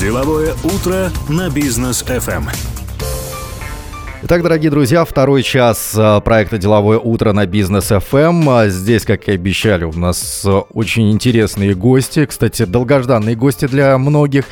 Деловое 0.00 0.54
утро 0.62 1.10
на 1.28 1.50
бизнес 1.50 2.04
FM. 2.04 2.44
Итак, 4.22 4.42
дорогие 4.42 4.70
друзья, 4.70 5.04
второй 5.04 5.42
час 5.42 5.92
а, 5.96 6.20
проекта 6.20 6.56
«Деловое 6.56 6.98
утро» 6.98 7.32
на 7.32 7.46
Бизнес 7.46 7.90
FM. 7.90 8.44
А 8.48 8.68
здесь, 8.68 9.04
как 9.04 9.26
и 9.26 9.32
обещали, 9.32 9.82
у 9.82 9.92
нас 9.92 10.44
а, 10.46 10.60
очень 10.72 11.10
интересные 11.10 11.74
гости. 11.74 12.26
Кстати, 12.26 12.64
долгожданные 12.64 13.34
гости 13.34 13.66
для 13.66 13.98
многих, 13.98 14.44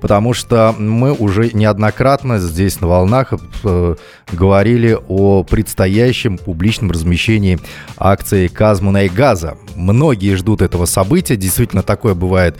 потому 0.00 0.32
что 0.32 0.74
мы 0.78 1.12
уже 1.12 1.50
неоднократно 1.52 2.38
здесь 2.38 2.80
на 2.80 2.86
волнах 2.86 3.34
э, 3.64 3.96
говорили 4.32 4.98
о 5.08 5.42
предстоящем 5.42 6.38
публичном 6.38 6.90
размещении 6.90 7.58
акций 7.98 8.48
Казмана 8.48 9.04
и 9.04 9.08
Газа. 9.10 9.58
Многие 9.74 10.36
ждут 10.36 10.62
этого 10.62 10.86
события. 10.86 11.36
Действительно, 11.36 11.82
такое 11.82 12.14
бывает 12.14 12.56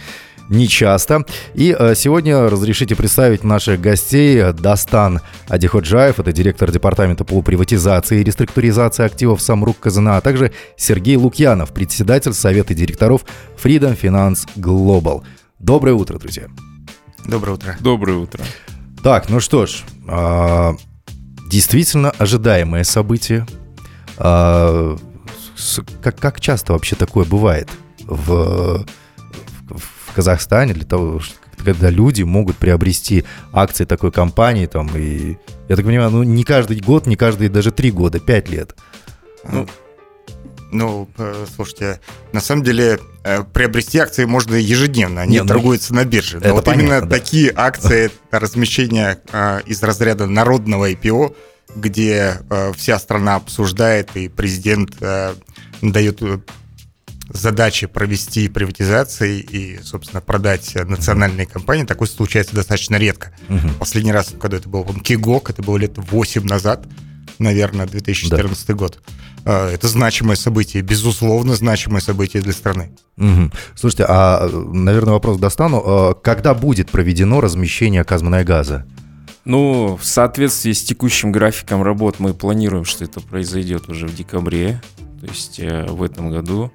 нечасто. 0.49 1.25
И 1.55 1.75
э, 1.79 1.95
сегодня 1.95 2.49
разрешите 2.49 2.97
представить 2.97 3.45
наших 3.45 3.81
гостей. 3.81 4.53
Дастан 4.53 5.21
Адиходжаев, 5.49 6.21
это 6.21 6.32
директор 6.32 6.71
департамента 6.71 7.25
по 7.25 7.41
приватизации 7.43 8.21
и 8.21 8.25
реструктуризации 8.25 9.04
активов 9.04 9.41
Самрук 9.43 9.79
Казана, 9.81 10.17
а 10.17 10.21
также 10.21 10.53
Сергей 10.77 11.17
Лукьянов, 11.17 11.73
председатель 11.73 12.35
Совета 12.35 12.75
директоров 12.75 13.25
Freedom 13.63 13.99
Finance 14.01 14.49
Global. 14.57 15.23
Доброе 15.59 15.93
утро, 15.95 16.18
друзья. 16.18 16.45
Доброе 17.26 17.53
утро. 17.53 17.76
Доброе 17.81 18.18
утро. 18.18 18.45
Так, 19.03 19.29
ну 19.29 19.40
что 19.40 19.67
ж, 19.67 19.82
э, 20.09 20.73
действительно 21.51 22.11
ожидаемое 22.11 22.85
событие. 22.85 23.46
С, 24.17 25.81
как, 26.03 26.21
как 26.21 26.40
часто 26.40 26.73
вообще 26.73 26.95
такое 26.95 27.25
бывает 27.25 27.68
в, 28.07 28.87
Казахстане 30.14 30.75
для 30.75 30.85
того, 30.85 31.21
когда 31.64 31.91
люди 31.91 32.23
могут 32.23 32.56
приобрести 32.56 33.25
акции 33.53 33.84
такой 33.84 34.12
компании, 34.12 34.67
там, 34.67 34.89
и, 34.97 35.37
я 35.69 35.77
так 35.77 35.84
понимаю, 35.84 36.11
ну, 36.11 36.23
не 36.23 36.45
каждый 36.45 36.81
год, 36.81 37.07
не 37.07 37.17
каждые 37.17 37.48
даже 37.48 37.70
три 37.70 37.91
года, 37.91 38.20
пять 38.20 38.48
лет. 38.48 38.75
Ну, 39.51 39.67
ну, 40.75 41.09
слушайте, 41.55 42.01
на 42.33 42.41
самом 42.41 42.65
деле 42.65 42.98
э, 43.23 43.45
приобрести 43.45 43.98
акции 43.98 44.25
можно 44.25 44.57
ежедневно, 44.57 45.23
они 45.23 45.35
Нет, 45.35 45.45
ну, 45.45 45.48
торгуются 45.48 45.95
на 45.95 46.05
бирже. 46.05 46.41
Но 46.42 46.53
вот 46.53 46.65
понятно, 46.65 46.83
именно 46.83 47.01
да. 47.03 47.07
такие 47.07 47.53
акции 47.55 48.11
размещения 48.33 49.20
э, 49.33 49.61
из 49.67 49.81
разряда 49.85 50.27
народного 50.27 50.91
IPO, 50.91 51.37
где 51.77 52.39
э, 52.51 52.73
вся 52.77 52.98
страна 52.98 53.37
обсуждает 53.37 54.11
и 54.15 54.29
президент 54.29 54.97
дает 55.81 56.23
задачи 57.35 57.87
провести 57.87 58.49
приватизации 58.49 59.41
и, 59.41 59.81
собственно, 59.83 60.21
продать 60.21 60.75
национальные 60.75 61.47
компании, 61.47 61.85
такое 61.85 62.09
случается 62.09 62.55
достаточно 62.55 62.97
редко. 62.97 63.33
Угу. 63.49 63.75
Последний 63.81 64.13
раз, 64.13 64.33
когда 64.41 64.57
это 64.57 64.69
был 64.69 64.85
Кигок, 64.85 65.51
это 65.51 65.63
было 65.63 65.77
лет 65.77 65.95
8 65.97 66.45
назад, 66.45 66.87
наверное, 67.39 67.87
2014 67.87 68.67
да. 68.67 68.75
год. 68.75 69.03
А, 69.45 69.71
это 69.71 69.89
значимое 69.89 70.37
событие, 70.37 70.83
безусловно, 70.83 71.57
значимое 71.57 72.01
событие 72.01 72.41
для 72.43 72.53
страны. 72.53 72.93
Угу. 73.19 73.51
Слушайте, 73.75 74.07
а, 74.09 74.48
наверное, 74.48 75.15
вопрос 75.15 75.39
достану. 75.39 75.83
А, 75.85 76.15
когда 76.15 76.55
будет 76.55 76.91
проведено 76.91 77.41
размещение 77.41 78.05
Казмана 78.05 78.45
газа? 78.45 78.87
Ну, 79.45 79.98
в 80.01 80.07
соответствии 80.07 80.73
с 80.73 80.83
текущим 80.83 81.31
графиком 81.31 81.83
работ 81.83 82.17
мы 82.19 82.33
планируем, 82.33 82.85
что 82.85 83.05
это 83.05 83.21
произойдет 83.21 83.91
уже 83.91 84.07
в 84.07 84.15
декабре, 84.15 84.81
то 85.21 85.27
есть 85.27 85.61
э, 85.61 85.87
в 85.87 86.03
этом 86.03 86.31
году. 86.31 86.73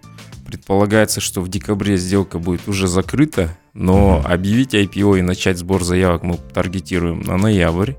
Предполагается, 0.50 1.22
что 1.22 1.42
в 1.42 1.48
декабре 1.48 1.96
сделка 1.98 2.40
будет 2.40 2.68
уже 2.68 2.88
закрыта, 2.88 3.56
но 3.76 4.18
mm-hmm. 4.18 4.34
объявить 4.34 4.74
IPO 4.74 5.20
и 5.20 5.22
начать 5.22 5.60
сбор 5.60 5.84
заявок 5.84 6.24
мы 6.24 6.38
таргетируем 6.38 7.20
на 7.20 7.38
ноябрь. 7.38 7.94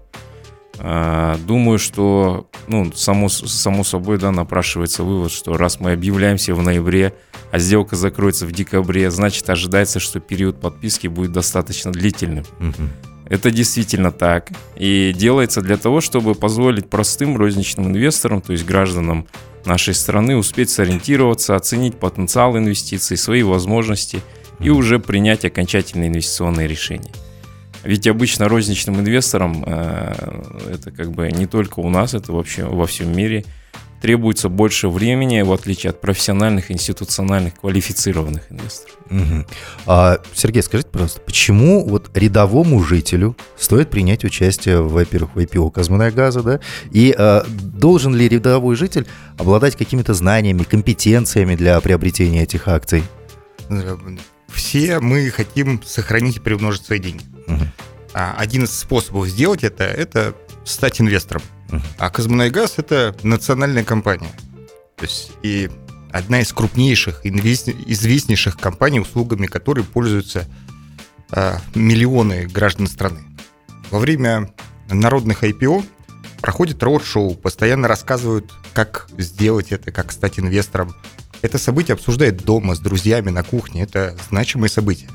А, 0.81 1.39
думаю, 1.47 1.79
что, 1.79 2.49
ну, 2.67 2.91
само, 2.93 3.29
само 3.29 3.85
собой, 3.85 4.19
да, 4.19 4.33
напрашивается 4.33 5.05
вывод, 5.05 5.31
что 5.31 5.57
раз 5.57 5.79
мы 5.79 5.93
объявляемся 5.93 6.53
в 6.53 6.61
ноябре, 6.61 7.15
а 7.53 7.61
сделка 7.61 7.95
закроется 7.95 8.47
в 8.47 8.51
декабре, 8.51 9.13
значит, 9.13 9.49
ожидается, 9.49 10.01
что 10.01 10.19
период 10.19 10.61
подписки 10.61 11.07
будет 11.07 11.31
достаточно 11.31 11.93
длительным. 11.93 12.45
Mm-hmm. 12.59 12.89
Это 13.27 13.53
действительно 13.53 14.11
так. 14.11 14.51
И 14.75 15.15
делается 15.17 15.63
для 15.63 15.77
того, 15.77 16.01
чтобы 16.01 16.35
позволить 16.35 16.91
простым 16.91 17.37
розничным 17.37 17.87
инвесторам, 17.87 18.43
то 18.43 18.51
есть 18.51 18.67
гражданам 18.67 19.29
нашей 19.67 19.95
страны, 19.95 20.37
успеть 20.37 20.71
сориентироваться, 20.71 21.57
оценить 21.57 21.99
потенциал 21.99 22.57
инвестиций, 22.57 23.17
свои 23.17 23.43
возможности 23.43 24.21
и 24.59 24.71
уже 24.71 24.99
принять 24.99 25.45
окончательные 25.45 26.09
инвестиционные 26.09 26.69
решения. 26.69 27.13
Ведь 27.83 28.07
обычно 28.07 28.49
розничным 28.49 29.01
инвесторам, 29.01 29.65
э, 29.67 30.15
это 30.75 30.91
как 30.91 31.13
бы 31.13 31.31
не 31.31 31.47
только 31.47 31.81
у 31.81 31.89
нас, 31.89 32.15
это 32.15 32.33
вообще 32.33 32.65
во 32.65 32.87
всем 32.87 33.15
мире– 33.17 33.45
требуется 34.01 34.49
больше 34.49 34.89
времени, 34.89 35.43
в 35.43 35.53
отличие 35.53 35.91
от 35.91 36.01
профессиональных, 36.01 36.71
институциональных, 36.71 37.55
квалифицированных 37.61 38.51
инвесторов. 38.51 38.97
Угу. 39.11 39.47
А, 39.87 40.19
Сергей, 40.35 40.63
скажите, 40.63 40.89
пожалуйста, 40.91 41.21
почему 41.21 41.87
вот 41.87 42.11
рядовому 42.15 42.83
жителю 42.83 43.37
стоит 43.59 43.91
принять 43.91 44.25
участие, 44.25 44.83
во-первых, 44.83 45.35
в 45.35 45.39
IPO 45.39 45.71
Казмуная 45.71 46.11
газа, 46.11 46.43
да, 46.43 46.61
и 46.91 47.15
а, 47.17 47.45
должен 47.49 48.15
ли 48.15 48.29
рядовой 48.29 48.77
житель 48.77 49.07
обладать 49.39 49.77
какими-то 49.77 50.15
знаниями, 50.15 50.63
компетенциями 50.63 51.57
для 51.57 51.81
приобретения 51.81 52.43
этих 52.43 52.69
акций? 52.69 53.03
Все 54.49 54.99
мы 55.01 55.31
хотим 55.31 55.83
сохранить 55.85 56.37
и 56.39 56.41
приумножить 56.41 56.85
свои 56.85 56.99
деньги. 56.99 57.23
Угу. 57.47 57.65
Один 58.13 58.65
из 58.65 58.77
способов 58.77 59.29
сделать 59.29 59.63
это– 59.63 59.85
это 59.85 60.35
стать 60.65 61.01
инвестором. 61.01 61.43
А 61.99 62.11
Казмунайгаз– 62.11 62.75
это 62.79 63.17
национальная 63.23 63.85
компания. 63.85 64.31
То 64.97 65.05
есть 65.05 65.33
и 65.43 65.71
одна 66.13 66.41
из 66.41 66.53
крупнейших, 66.53 67.25
известнейших 67.25 68.57
компаний, 68.57 69.01
услугами 69.01 69.47
которой 69.47 69.85
пользуются 69.85 70.47
э, 71.33 71.57
миллионы 71.75 72.47
граждан 72.47 72.87
страны. 72.87 73.21
Во 73.91 73.99
время 73.99 74.53
народных 74.89 75.45
IPO 75.45 75.85
проходит 76.41 76.83
роуд-шоу, 76.83 77.35
постоянно 77.35 77.89
рассказывают, 77.89 78.53
как 78.73 79.09
сделать 79.19 79.73
это, 79.73 79.93
как 79.93 80.13
стать 80.13 80.39
инвестором. 80.39 80.95
Это 81.43 81.59
событие 81.59 81.95
обсуждает 81.95 82.45
дома 82.45 82.75
с 82.75 82.81
друзьями 82.81 83.31
на 83.31 83.43
кухне. 83.43 83.83
Это 83.83 84.17
значимое 84.29 84.69
событие. 84.69 85.09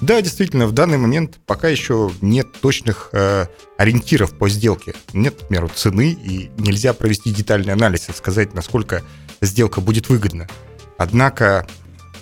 Да, 0.00 0.22
действительно, 0.22 0.66
в 0.66 0.72
данный 0.72 0.96
момент 0.96 1.38
пока 1.46 1.68
еще 1.68 2.10
нет 2.22 2.48
точных 2.60 3.10
э, 3.12 3.46
ориентиров 3.76 4.36
по 4.36 4.48
сделке. 4.48 4.94
Нет, 5.12 5.34
к 5.34 5.48
примеру, 5.48 5.68
цены, 5.74 6.12
и 6.12 6.50
нельзя 6.56 6.94
провести 6.94 7.30
детальный 7.30 7.74
анализ 7.74 8.08
и 8.08 8.12
сказать, 8.12 8.54
насколько 8.54 9.02
сделка 9.42 9.80
будет 9.80 10.08
выгодна. 10.08 10.48
Однако 10.96 11.66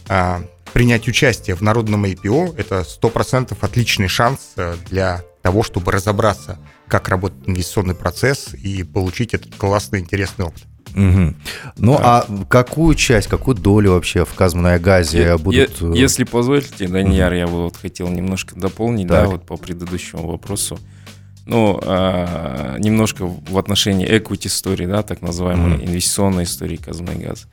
э, 0.08 0.40
принять 0.72 1.06
участие 1.06 1.54
в 1.54 1.62
народном 1.62 2.04
IPO– 2.04 2.56
это 2.58 2.80
100% 2.80 3.56
отличный 3.60 4.08
шанс 4.08 4.52
э, 4.56 4.74
для 4.90 5.22
того, 5.42 5.62
чтобы 5.62 5.92
разобраться, 5.92 6.58
как 6.88 7.08
работает 7.08 7.48
инвестиционный 7.48 7.94
процесс 7.94 8.54
и 8.54 8.82
получить 8.82 9.34
этот 9.34 9.54
классный, 9.54 10.00
интересный 10.00 10.46
опыт. 10.46 10.64
Угу. 10.94 11.34
Ну 11.78 11.98
а 12.00 12.26
какую 12.48 12.94
часть, 12.94 13.28
какую 13.28 13.56
долю 13.56 13.92
вообще 13.92 14.24
в 14.24 14.34
Казманной 14.34 14.78
газе 14.78 15.22
я, 15.22 15.38
будут... 15.38 15.80
Я, 15.80 15.88
э, 15.88 15.92
если 15.94 16.24
позволите, 16.24 16.88
Данияр, 16.88 17.32
угу. 17.32 17.38
я 17.38 17.46
бы 17.46 17.62
вот 17.64 17.76
хотел 17.76 18.08
немножко 18.08 18.58
дополнить, 18.58 19.08
так. 19.08 19.24
да, 19.24 19.30
вот 19.30 19.44
по 19.44 19.56
предыдущему 19.56 20.28
вопросу. 20.28 20.78
Ну, 21.46 21.80
а, 21.82 22.76
немножко 22.78 23.26
в 23.26 23.56
отношении 23.56 24.06
equity 24.06 24.48
истории, 24.48 24.84
да, 24.84 25.02
так 25.02 25.22
называемой 25.22 25.78
mm 25.78 25.86
инвестиционной 25.86 26.44
истории 26.44 26.76
Казманной 26.76 27.24
газа. 27.24 27.46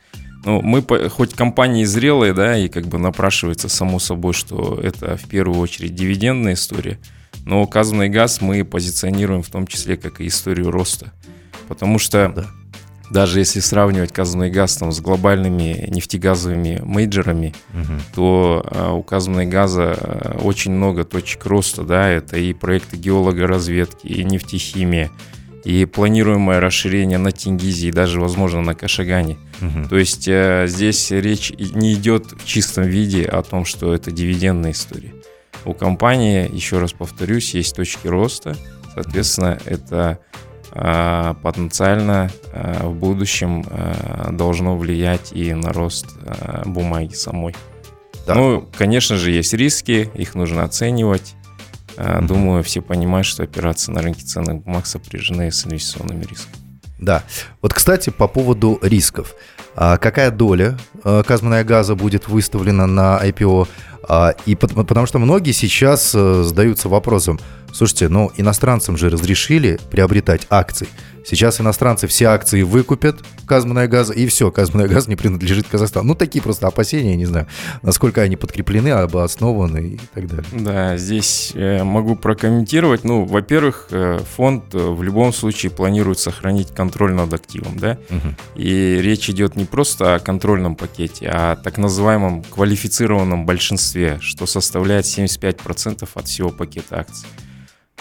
Ну, 0.43 0.61
мы, 0.61 0.83
хоть 1.09 1.33
компании 1.33 1.85
зрелые, 1.85 2.33
да, 2.33 2.57
и 2.57 2.67
как 2.67 2.85
бы 2.87 2.99
напрашивается 2.99 3.69
само 3.69 3.99
собой, 3.99 4.33
что 4.33 4.79
это 4.83 5.17
в 5.17 5.27
первую 5.27 5.59
очередь 5.59 5.95
дивидендная 5.95 6.53
история, 6.53 6.99
но 7.45 7.63
указанный 7.63 8.09
газ 8.09 8.41
мы 8.41 8.65
позиционируем 8.65 9.41
в 9.41 9.49
том 9.49 9.65
числе 9.65 9.95
как 9.95 10.19
и 10.19 10.27
историю 10.27 10.71
роста. 10.71 11.13
Потому 11.67 11.97
что 11.97 12.31
да 12.35 12.45
даже 13.09 13.39
если 13.39 13.59
сравнивать 13.59 14.11
Казанный 14.11 14.49
газ 14.49 14.77
там, 14.77 14.91
с 14.91 14.99
глобальными 14.99 15.87
нефтегазовыми 15.89 16.81
мейджерами, 16.83 17.53
угу. 17.73 17.93
то 18.15 18.65
а, 18.71 18.93
у 18.93 19.03
Казанной 19.03 19.45
газа 19.45 19.95
а, 19.97 20.39
очень 20.43 20.71
много 20.71 21.03
точек 21.03 21.45
роста, 21.45 21.83
да, 21.83 22.09
это 22.09 22.37
и 22.37 22.53
проекты 22.53 22.97
геологоразведки, 22.97 24.07
и 24.07 24.23
нефтехимия, 24.23 25.11
и 25.63 25.85
планируемое 25.85 26.59
расширение 26.59 27.17
на 27.17 27.31
Тенгизе, 27.31 27.89
и 27.89 27.91
даже, 27.91 28.19
возможно, 28.19 28.61
на 28.61 28.75
Кашагане. 28.75 29.37
Угу. 29.61 29.89
То 29.89 29.97
есть 29.97 30.27
а, 30.27 30.65
здесь 30.67 31.11
речь 31.11 31.51
не 31.57 31.93
идет 31.93 32.31
в 32.31 32.45
чистом 32.45 32.85
виде 32.85 33.25
о 33.25 33.41
том, 33.43 33.65
что 33.65 33.93
это 33.93 34.11
дивидендная 34.11 34.71
история. 34.71 35.13
У 35.63 35.73
компании, 35.73 36.49
еще 36.53 36.79
раз 36.79 36.93
повторюсь, 36.93 37.53
есть 37.55 37.75
точки 37.75 38.07
роста, 38.07 38.55
соответственно, 38.93 39.57
это 39.65 39.95
а, 39.97 40.19
потенциально 40.75 42.29
а, 42.51 42.87
в 42.87 42.95
будущем 42.95 43.65
а, 43.69 44.29
должно 44.31 44.77
влиять 44.77 45.31
и 45.31 45.53
на 45.53 45.71
рост 45.71 46.07
бумаги 46.65 47.13
самой. 47.13 47.55
Да. 48.27 48.35
Ну, 48.35 48.67
конечно 48.77 49.15
же, 49.15 49.31
есть 49.31 49.53
риски, 49.53 50.09
их 50.15 50.35
нужно 50.35 50.63
оценивать. 50.63 51.35
Mm-hmm. 51.95 52.27
Думаю, 52.27 52.63
все 52.63 52.81
понимают, 52.81 53.25
что 53.25 53.43
операции 53.43 53.91
на 53.91 54.01
рынке 54.01 54.25
ценных 54.25 54.63
бумаг 54.63 54.85
сопряжены 54.85 55.51
с 55.51 55.65
инвестиционными 55.65 56.23
рисками. 56.23 56.55
Да. 56.99 57.23
Вот, 57.61 57.73
кстати, 57.73 58.09
по 58.09 58.27
поводу 58.27 58.79
рисков. 58.81 59.35
А 59.75 59.97
какая 59.97 60.31
доля 60.31 60.77
а, 61.03 61.23
газа 61.63 61.95
будет 61.95 62.27
выставлена 62.27 62.87
на 62.87 63.19
IPO? 63.23 63.67
А, 64.07 64.33
и 64.45 64.55
потому 64.55 65.05
что 65.05 65.19
многие 65.19 65.51
сейчас 65.51 66.13
э, 66.15 66.43
задаются 66.43 66.89
вопросом, 66.89 67.39
слушайте, 67.75 68.07
ну 68.09 68.31
иностранцам 68.37 68.97
же 68.97 69.09
разрешили 69.09 69.79
приобретать 69.91 70.47
акции. 70.49 70.87
Сейчас 71.25 71.59
иностранцы 71.59 72.05
все 72.05 72.25
акции 72.25 72.61
выкупят 72.61 73.17
Казманная 73.47 73.87
газа, 73.87 74.13
и 74.13 74.27
все, 74.27 74.51
Казманная 74.51 74.87
газ 74.87 75.07
не 75.07 75.15
принадлежит 75.15 75.67
Казахстану. 75.67 76.09
Ну, 76.09 76.15
такие 76.15 76.41
просто 76.41 76.67
опасения, 76.67 77.15
не 77.15 77.25
знаю, 77.25 77.47
насколько 77.81 78.21
они 78.21 78.35
подкреплены, 78.35 78.89
обоснованы 78.89 79.77
и 79.95 79.99
так 80.13 80.27
далее. 80.27 80.45
Да, 80.51 80.97
здесь 80.97 81.51
э, 81.55 81.83
могу 81.83 82.15
прокомментировать. 82.15 83.03
Ну, 83.03 83.25
во-первых, 83.25 83.87
э, 83.89 84.19
фонд 84.35 84.75
э, 84.75 84.77
в 84.77 85.01
любом 85.01 85.33
случае 85.33 85.71
планирует 85.71 86.19
сохранить 86.19 86.71
контроль 86.75 87.13
над 87.13 87.33
активом, 87.33 87.79
да? 87.79 87.97
Угу. 88.09 88.61
И 88.61 88.99
речь 89.01 89.27
идет 89.27 89.55
не 89.55 89.65
просто 89.65 90.15
о 90.15 90.19
контрольном 90.19 90.75
пакете, 90.75 91.27
а 91.33 91.53
о 91.53 91.55
так 91.55 91.79
называемом 91.79 92.43
квалифицированном 92.43 93.47
большинстве, 93.47 94.19
что 94.21 94.45
составляет 94.45 95.05
75% 95.05 96.07
от 96.13 96.27
всего 96.27 96.49
пакета 96.49 96.99
акций. 96.99 97.25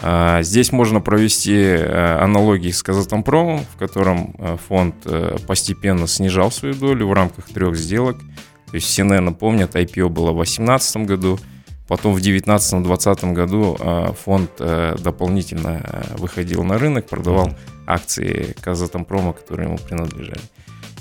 А, 0.02 0.42
здесь 0.42 0.72
можно 0.72 1.00
провести 1.00 1.54
э, 1.54 2.18
аналогии 2.20 2.70
с 2.70 2.82
Казатомпромом, 2.82 3.64
в 3.64 3.76
котором 3.76 4.34
э, 4.38 4.56
фонд 4.68 4.96
э, 5.04 5.36
постепенно 5.46 6.06
снижал 6.06 6.50
свою 6.50 6.74
долю 6.74 7.08
в 7.08 7.12
рамках 7.12 7.46
трех 7.46 7.76
сделок. 7.76 8.18
То 8.18 8.74
есть 8.74 8.88
все, 8.88 9.04
наверное, 9.04 9.32
помнят, 9.32 9.76
IPO 9.76 10.08
было 10.08 10.32
в 10.32 10.36
2018 10.36 10.96
году, 11.06 11.38
потом 11.86 12.14
в 12.14 12.18
2019-2020 12.18 13.32
году 13.32 13.78
фонд 14.24 14.50
дополнительно 14.56 15.80
выходил 16.18 16.64
на 16.64 16.76
рынок, 16.76 17.06
продавал 17.06 17.52
акции 17.86 18.56
Казатомпрома, 18.60 19.32
которые 19.32 19.68
ему 19.68 19.78
принадлежали. 19.78 20.40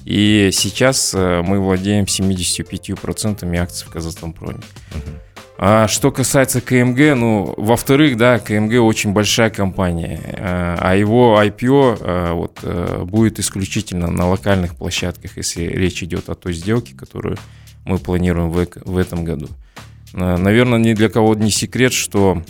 И 0.05 0.51
сейчас 0.53 1.15
мы 1.15 1.59
владеем 1.59 2.03
75% 2.03 3.57
акций 3.57 3.87
в 3.87 3.89
Казатомпроме. 3.89 4.59
Uh-huh. 4.91 5.32
А 5.65 5.87
что 5.87 6.11
касается 6.11 6.59
КМГ, 6.59 7.15
ну, 7.15 7.53
во-вторых, 7.55 8.17
да, 8.17 8.37
КМГ 8.37 8.81
очень 8.81 9.13
большая 9.13 9.49
компания, 9.49 10.19
а, 10.37 10.77
а 10.77 10.95
его 10.97 11.41
IPO 11.41 11.99
а, 12.01 12.33
вот, 12.33 12.59
э, 12.63 13.03
будет 13.05 13.39
исключительно 13.39 14.11
на 14.11 14.27
локальных 14.27 14.75
площадках, 14.75 15.37
если 15.37 15.63
речь 15.63 16.03
идет 16.03 16.27
о 16.27 16.35
той 16.35 16.51
сделке, 16.51 16.93
которую 16.93 17.37
мы 17.85 17.97
планируем 17.97 18.51
в, 18.51 18.67
в 18.83 18.97
этом 18.97 19.23
году. 19.23 19.47
Наверное, 20.11 20.79
ни 20.79 20.91
для 20.91 21.07
кого 21.07 21.33
не 21.33 21.49
секрет, 21.49 21.93
что 21.93 22.43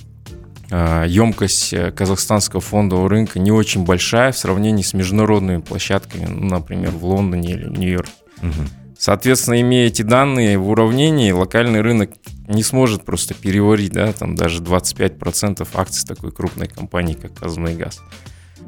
емкость 0.72 1.72
э, 1.72 1.92
казахстанского 1.92 2.64
фондового 2.64 3.10
рынка 3.10 3.38
не 3.38 3.52
очень 3.52 3.86
большая 3.86 4.32
в 4.32 4.40
сравнении 4.40 4.82
с 4.82 4.96
международными 4.96 5.62
площадками, 5.62 6.26
ну, 6.26 6.48
например, 6.48 6.90
в 6.90 7.06
Лондоне 7.06 7.52
или 7.52 7.70
Нью-Йорке. 7.70 8.12
Угу. 8.42 8.83
Соответственно, 9.04 9.60
имея 9.60 9.88
эти 9.88 10.02
данные 10.02 10.58
в 10.58 10.70
уравнении, 10.70 11.30
локальный 11.34 11.82
рынок 11.82 12.12
не 12.48 12.64
сможет 12.64 13.04
просто 13.04 13.34
переварить, 13.34 13.92
да, 13.92 14.14
там 14.14 14.34
даже 14.34 14.62
25% 14.62 15.68
акций 15.74 16.08
такой 16.08 16.32
крупной 16.32 16.68
компании, 16.70 17.14
как 17.14 17.34
Казмунайгаз. 17.34 18.00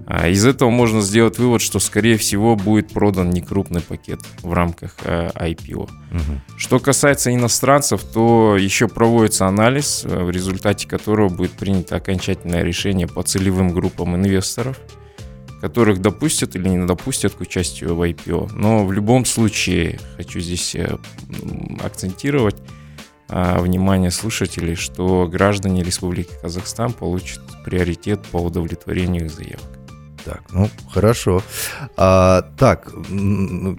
А 0.06 0.28
из 0.28 0.46
этого 0.46 0.70
можно 0.70 1.00
сделать 1.00 1.40
вывод, 1.40 1.62
что, 1.62 1.80
скорее 1.80 2.18
всего, 2.18 2.58
будет 2.58 2.90
продан 2.92 3.30
некрупный 3.30 3.80
пакет 3.80 4.20
в 4.42 4.52
рамках 4.52 4.98
э, 5.06 5.30
IPO. 5.34 5.84
Угу. 5.84 6.58
Что 6.58 6.80
касается 6.80 7.34
иностранцев, 7.34 8.04
то 8.04 8.58
еще 8.58 8.90
проводится 8.90 9.48
анализ, 9.48 10.04
э, 10.04 10.22
в 10.22 10.32
результате 10.32 10.86
которого 10.86 11.30
будет 11.30 11.54
принято 11.54 11.96
окончательное 11.96 12.62
решение 12.62 13.08
по 13.08 13.24
целевым 13.24 13.70
группам 13.70 14.18
инвесторов– 14.18 14.78
которых 15.66 16.00
допустят 16.00 16.56
или 16.56 16.70
не 16.70 16.86
допустят 16.86 17.34
к 17.34 17.42
участию 17.42 17.96
в 17.96 18.02
IPO. 18.04 18.52
Но 18.54 18.86
в 18.86 18.92
любом 18.92 19.26
случае 19.26 20.00
хочу 20.16 20.40
здесь 20.40 20.76
э, 20.76 20.96
акцентировать 21.84 22.58
а, 23.28 23.60
внимание 23.60 24.12
слушателей, 24.12 24.76
что 24.76 25.28
граждане 25.28 25.82
Республики 25.82 26.30
Казахстан 26.40 26.94
получат 26.94 27.42
приоритет 27.64 28.22
по 28.32 28.38
удовлетворению 28.38 29.26
их 29.26 29.32
заявок. 29.32 29.80
Так, 30.24 30.42
ну 30.52 30.70
хорошо. 30.92 31.42
А, 31.98 32.44
так, 32.58 32.92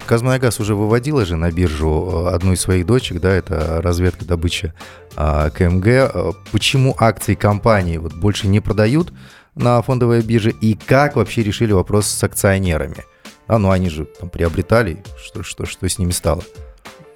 Казмунайгаз 0.05 0.59
уже 0.59 0.75
выводила 0.75 1.25
же 1.25 1.37
на 1.37 1.51
биржу 1.51 2.25
э, 2.27 2.35
одну 2.35 2.51
из 2.51 2.59
своих 2.59 2.85
дочек, 2.85 3.21
да, 3.21 3.31
это 3.31 3.81
разведка 3.81 4.25
добыча 4.25 4.73
а, 5.15 5.49
КМГ. 5.49 5.87
Э, 5.87 6.31
почему 6.51 6.93
акции 6.99 7.35
компании 7.35 7.97
вот 7.97 8.13
больше 8.13 8.49
не 8.49 8.59
продают? 8.59 9.13
На 9.57 9.81
фондовой 9.81 10.21
бирже 10.21 10.51
и 10.51 10.75
как 10.75 11.15
вообще 11.15 11.43
решили 11.43 11.71
вопрос 11.71 12.07
с 12.07 12.23
акционерами. 12.23 13.03
А, 13.47 13.57
ну 13.57 13.71
они 13.71 13.89
же 13.89 14.05
там 14.05 14.29
приобретали, 14.29 15.03
что, 15.17 15.43
что, 15.43 15.65
что 15.65 15.87
с 15.87 15.99
ними 15.99 16.11
стало? 16.11 16.43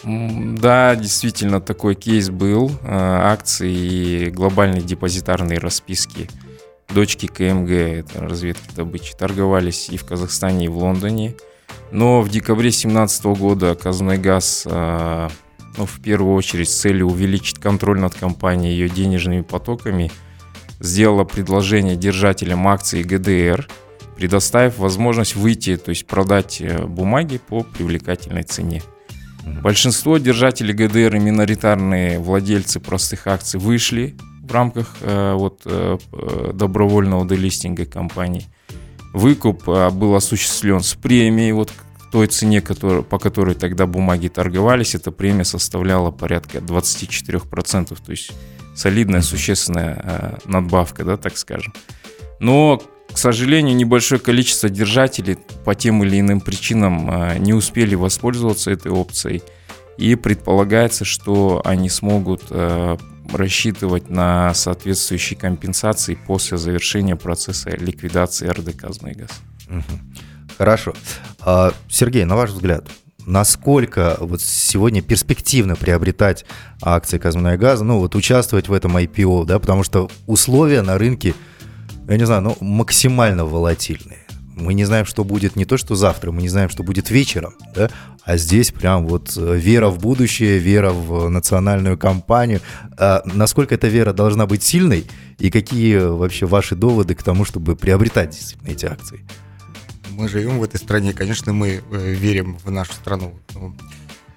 Да, 0.04 0.96
действительно, 0.96 1.62
такой 1.62 1.96
кейс 1.96 2.30
был. 2.30 2.72
А, 2.84 3.32
акции 3.32 3.72
и 3.72 4.30
глобальные 4.30 4.82
депозитарные 4.82 5.60
расписки 5.60 6.30
дочки 6.90 7.28
КМГ, 7.28 7.70
это 7.70 8.22
разведки 8.22 8.76
добычи, 8.76 9.14
торговались 9.16 9.90
и 9.90 9.98
в 9.98 10.06
Казахстане, 10.06 10.66
и 10.66 10.70
в 10.70 10.78
Лондоне. 10.78 11.36
Но 11.92 12.22
в 12.22 12.30
декабре 12.30 12.70
2017 12.70 13.26
года 13.26 13.76
Казнойгаз, 13.76 14.68
а, 14.70 15.30
ну, 15.78 15.86
в 15.86 16.02
первую 16.02 16.36
очередь 16.36 16.70
с 16.70 16.82
целью 16.82 17.08
увеличить 17.08 17.60
контроль 17.60 18.00
над 18.00 18.16
компанией 18.16 18.74
и 18.74 18.78
ее 18.78 18.90
денежными 18.90 19.42
потоками– 19.42 20.12
сделала 20.82 21.24
предложение 21.24 21.96
держателям 21.96 22.68
акций 22.68 23.04
ГДР, 23.04 23.68
предоставив 24.16 24.78
возможность 24.78 25.36
выйти, 25.36 25.78
то 25.78 25.90
есть 25.90 26.06
продать 26.06 26.60
э, 26.60 26.86
бумаги 26.86 27.38
по 27.38 27.64
привлекательной 27.64 28.44
цене. 28.44 28.82
Большинство 29.64 30.18
держателей 30.18 30.74
ГДР 30.74 31.16
и 31.16 31.20
миноритарные 31.20 32.20
владельцы 32.20 32.80
простых 32.80 33.26
акций 33.26 33.60
вышли 33.60 34.16
в 34.44 34.52
рамках 34.52 34.96
э, 35.02 35.34
вот, 35.34 35.62
э, 35.66 35.98
добровольного 36.54 37.28
делистинга 37.28 37.86
компании. 37.86 38.46
Выкуп 39.14 39.66
был 39.66 40.16
осуществлен 40.16 40.82
с 40.82 40.94
премией 40.94 41.52
вот 41.52 41.72
к 41.72 42.12
той 42.12 42.28
цене, 42.28 42.62
который, 42.62 43.04
по 43.04 43.20
которой 43.20 43.56
тогда 43.56 43.86
бумаги 43.86 44.30
торговались. 44.30 44.96
Эта 44.96 45.12
премия 45.12 45.44
составляла 45.44 46.12
порядка 46.12 46.60
24%. 46.60 47.98
То 48.06 48.12
есть 48.12 48.32
солидная, 48.76 49.22
существенная 49.22 50.02
э, 50.04 50.38
надбавка, 50.46 51.04
да, 51.04 51.18
так 51.18 51.38
скажем. 51.38 51.74
Но, 52.40 52.82
к 53.12 53.18
сожалению, 53.18 53.76
небольшое 53.76 54.20
количество 54.20 54.70
держателей 54.70 55.38
по 55.66 55.76
тем 55.76 56.04
или 56.04 56.20
иным 56.20 56.42
причинам 56.42 57.10
э, 57.10 57.38
не 57.38 57.54
успели 57.54 57.96
воспользоваться 57.96 58.72
этой 58.72 58.92
опцией. 58.92 59.44
И 59.98 60.16
предполагается, 60.16 61.06
что 61.06 61.62
они 61.64 61.90
смогут 61.90 62.44
э, 62.50 62.98
рассчитывать 63.32 64.10
на 64.10 64.54
соответствующие 64.54 65.38
компенсации 65.38 66.16
после 66.16 66.58
завершения 66.58 67.16
процесса 67.16 67.70
ликвидации 67.70 68.48
РДК 68.48 68.92
«Змейгаз». 68.94 69.30
Хорошо. 70.58 70.94
А, 71.40 71.74
Сергей, 71.90 72.26
на 72.26 72.36
ваш 72.36 72.52
взгляд, 72.52 72.86
насколько 73.26 74.18
вот 74.20 74.42
сегодня 74.42 75.02
перспективно 75.02 75.76
приобретать 75.76 76.46
акции 76.82 77.18
Газа, 77.58 77.84
ну 77.84 78.00
вот 78.00 78.16
участвовать 78.16 78.68
в 78.68 78.74
этом 78.74 78.98
IPO, 78.98 79.46
да, 79.46 79.60
потому 79.60 79.84
что 79.84 80.10
условия 80.28 80.82
на 80.82 80.98
рынке, 80.98 81.34
я 82.08 82.18
не 82.18 82.26
знаю, 82.26 82.42
ну 82.42 82.58
максимально 82.60 83.46
волатильные. 83.46 84.20
Мы 84.56 84.74
не 84.74 84.86
знаем, 84.86 85.06
что 85.06 85.24
будет 85.24 85.56
не 85.56 85.66
то, 85.66 85.78
что 85.78 85.96
завтра, 85.96 86.32
мы 86.32 86.42
не 86.42 86.50
знаем, 86.50 86.70
что 86.70 86.84
будет 86.84 87.10
вечером, 87.10 87.54
да, 87.74 87.90
а 88.24 88.38
здесь 88.38 88.72
прям 88.72 89.08
вот 89.08 89.36
э, 89.36 89.56
вера 89.58 89.88
в 89.88 89.98
будущее, 89.98 90.60
вера 90.60 90.92
в 90.92 91.30
национальную 91.30 91.98
компанию. 91.98 92.62
А 92.98 93.24
насколько 93.26 93.76
эта 93.76 93.88
вера 93.88 94.14
должна 94.14 94.46
быть 94.46 94.62
сильной 94.62 95.06
и 95.40 95.50
какие 95.50 95.98
вообще 95.98 96.46
ваши 96.46 96.76
доводы 96.76 97.16
к 97.16 97.24
тому, 97.24 97.46
чтобы 97.46 97.76
приобретать 97.76 98.32
действительно 98.32 98.70
эти 98.70 98.86
акции? 98.86 99.26
Мы 100.12 100.28
живем 100.28 100.60
в 100.60 100.64
этой 100.64 100.78
стране, 100.78 101.14
конечно, 101.14 101.54
мы 101.54 101.82
э, 101.92 102.14
верим 102.14 102.58
в 102.64 102.70
нашу 102.72 102.94
страну. 102.94 103.40
Ну, 103.54 103.76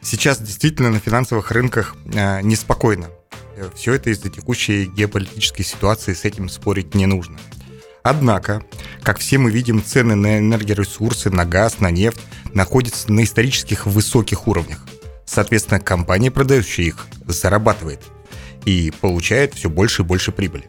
сейчас 0.00 0.40
действительно 0.40 0.90
на 0.90 1.00
финансовых 1.00 1.50
рынках 1.50 1.96
э, 2.06 2.40
неспокойно. 2.42 3.10
Э, 3.56 3.70
Все 3.74 3.94
это 3.94 4.10
из-за 4.10 4.30
текущей 4.30 4.86
геополитической 4.86 5.62
ситуации, 5.62 6.14
с 6.14 6.24
этим 6.24 6.48
спорить 6.48 6.94
не 6.94 7.06
нужно. 7.06 7.38
Однако, 8.02 8.62
как 9.02 9.18
все 9.18 9.38
мы 9.38 9.50
видим, 9.50 9.82
цены 9.82 10.14
на 10.14 10.38
энергоресурсы, 10.38 11.30
на 11.30 11.44
газ, 11.46 11.80
на 11.80 11.90
нефть 11.90 12.20
находятся 12.52 13.10
на 13.10 13.24
исторических 13.24 13.86
высоких 13.86 14.46
уровнях. 14.46 14.86
Соответственно, 15.24 15.80
компания, 15.80 16.30
продающая 16.30 16.84
их, 16.84 17.06
зарабатывает 17.26 18.00
и 18.66 18.92
получает 19.00 19.54
все 19.54 19.70
больше 19.70 20.02
и 20.02 20.04
больше 20.04 20.32
прибыли. 20.32 20.68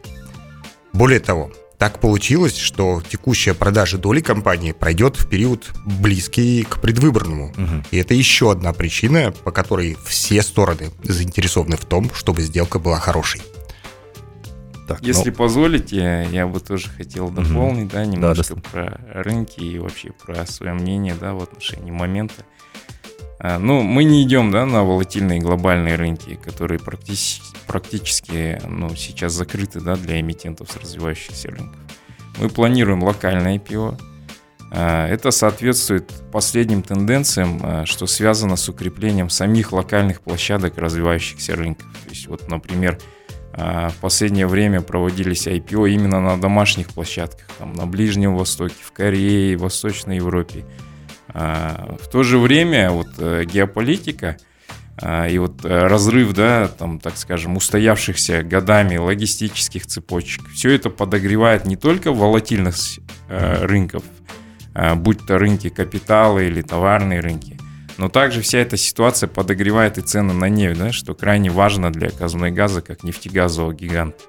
Более 0.94 1.20
того, 1.20 1.52
так 1.78 2.00
получилось, 2.00 2.56
что 2.56 3.02
текущая 3.06 3.54
продажа 3.54 3.98
доли 3.98 4.20
компании 4.20 4.72
пройдет 4.72 5.16
в 5.16 5.28
период 5.28 5.72
близкий 5.84 6.62
к 6.62 6.80
предвыборному. 6.80 7.50
Угу. 7.50 7.84
И 7.90 7.98
это 7.98 8.14
еще 8.14 8.50
одна 8.50 8.72
причина, 8.72 9.32
по 9.44 9.50
которой 9.50 9.96
все 10.04 10.42
стороны 10.42 10.90
заинтересованы 11.02 11.76
в 11.76 11.84
том, 11.84 12.10
чтобы 12.14 12.42
сделка 12.42 12.78
была 12.78 12.98
хорошей. 12.98 13.42
Так, 14.88 15.02
Если 15.02 15.30
ну... 15.30 15.36
позволите, 15.36 16.28
я 16.30 16.46
бы 16.46 16.60
тоже 16.60 16.88
хотел 16.88 17.28
дополнить, 17.28 17.86
угу. 17.86 17.92
да, 17.92 18.06
немножко 18.06 18.54
да, 18.54 18.60
про 18.60 19.00
рынки 19.22 19.60
и 19.60 19.78
вообще 19.78 20.12
про 20.12 20.46
свое 20.46 20.72
мнение, 20.72 21.16
да, 21.20 21.34
в 21.34 21.42
отношении 21.42 21.90
момента. 21.90 22.44
А, 23.38 23.58
ну, 23.58 23.82
мы 23.82 24.04
не 24.04 24.22
идем, 24.22 24.50
да, 24.50 24.64
на 24.64 24.82
волатильные 24.82 25.40
глобальные 25.40 25.96
рынки, 25.96 26.38
которые 26.42 26.78
практически, 26.78 27.44
практически, 27.66 28.60
ну, 28.66 28.94
сейчас 28.96 29.32
закрыты, 29.32 29.80
да, 29.80 29.96
для 29.96 30.20
эмитентов 30.20 30.70
с 30.70 30.76
развивающихся 30.76 31.50
рынков. 31.50 31.78
Мы 32.38 32.48
планируем 32.48 33.02
локальное 33.02 33.58
IPO. 33.58 34.00
А, 34.72 35.06
это 35.08 35.30
соответствует 35.30 36.10
последним 36.32 36.82
тенденциям, 36.82 37.60
а, 37.62 37.84
что 37.84 38.06
связано 38.06 38.56
с 38.56 38.68
укреплением 38.70 39.28
самих 39.28 39.72
локальных 39.72 40.22
площадок 40.22 40.78
развивающихся 40.78 41.56
рынков. 41.56 41.86
То 42.04 42.10
есть, 42.10 42.26
вот, 42.28 42.48
например, 42.48 42.98
в 43.52 43.94
последнее 44.02 44.46
время 44.46 44.82
проводились 44.82 45.46
IPO 45.46 45.88
именно 45.88 46.20
на 46.20 46.38
домашних 46.38 46.88
площадках, 46.88 47.46
там, 47.58 47.72
на 47.72 47.86
Ближнем 47.86 48.36
Востоке, 48.36 48.74
в 48.84 48.92
Корее, 48.92 49.56
в 49.56 49.62
Восточной 49.62 50.16
Европе. 50.16 50.66
А, 51.38 51.96
в 52.02 52.08
то 52.08 52.22
же 52.22 52.38
время 52.38 52.90
вот 52.90 53.08
э, 53.18 53.44
геополитика 53.44 54.38
а, 54.96 55.28
и 55.28 55.36
вот 55.36 55.66
э, 55.66 55.86
разрыв, 55.86 56.32
да, 56.32 56.66
там, 56.66 56.98
так 56.98 57.18
скажем, 57.18 57.58
устоявшихся 57.58 58.42
годами 58.42 58.96
логистических 58.96 59.86
цепочек, 59.86 60.48
все 60.48 60.70
это 60.70 60.88
подогревает 60.88 61.66
не 61.66 61.76
только 61.76 62.10
волатильность 62.10 63.00
э, 63.28 63.66
рынков, 63.66 64.02
будь 64.96 65.26
то 65.26 65.38
рынки 65.38 65.68
капитала 65.68 66.38
или 66.38 66.62
товарные 66.62 67.20
рынки, 67.20 67.58
но 67.98 68.08
также 68.08 68.40
вся 68.40 68.58
эта 68.58 68.78
ситуация 68.78 69.26
подогревает 69.26 69.98
и 69.98 70.00
цены 70.00 70.32
на 70.32 70.48
нефть, 70.48 70.78
да, 70.78 70.90
что 70.90 71.14
крайне 71.14 71.50
важно 71.50 71.92
для 71.92 72.08
казной 72.08 72.50
газа, 72.50 72.80
как 72.80 73.02
нефтегазового 73.02 73.74
гиганта. 73.74 74.24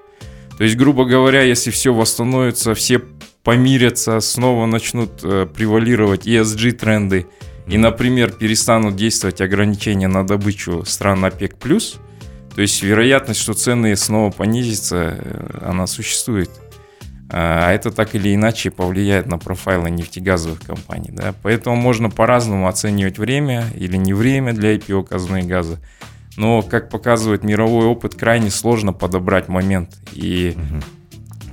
То 0.58 0.64
есть, 0.64 0.76
грубо 0.76 1.06
говоря, 1.06 1.40
если 1.40 1.70
все 1.70 1.94
восстановится, 1.94 2.74
все 2.74 3.00
помирятся, 3.48 4.20
снова 4.20 4.66
начнут 4.66 5.24
э, 5.24 5.46
превалировать 5.46 6.26
ESG-тренды, 6.26 7.28
и, 7.66 7.78
например, 7.78 8.32
перестанут 8.32 8.94
действовать 8.94 9.40
ограничения 9.40 10.06
на 10.06 10.26
добычу 10.26 10.84
стран 10.84 11.24
ОПЕК+, 11.24 11.56
то 11.58 12.60
есть 12.60 12.82
вероятность, 12.82 13.40
что 13.40 13.54
цены 13.54 13.96
снова 13.96 14.30
понизятся, 14.30 15.16
э, 15.16 15.60
она 15.64 15.86
существует. 15.86 16.50
А 17.30 17.72
это 17.72 17.90
так 17.90 18.14
или 18.14 18.34
иначе 18.34 18.70
повлияет 18.70 19.24
на 19.26 19.38
профайлы 19.38 19.88
нефтегазовых 19.88 20.60
компаний. 20.60 21.08
Да? 21.12 21.34
Поэтому 21.42 21.74
можно 21.74 22.10
по-разному 22.10 22.68
оценивать 22.68 23.16
время 23.16 23.64
или 23.74 23.96
не 23.96 24.12
время 24.12 24.52
для 24.52 24.76
IPO 24.76 25.06
казны 25.06 25.44
газа. 25.44 25.78
Но, 26.36 26.60
как 26.60 26.90
показывает 26.90 27.44
мировой 27.44 27.86
опыт, 27.86 28.14
крайне 28.14 28.50
сложно 28.50 28.92
подобрать 28.92 29.48
момент. 29.48 29.96
И 30.12 30.54
угу. 30.54 30.82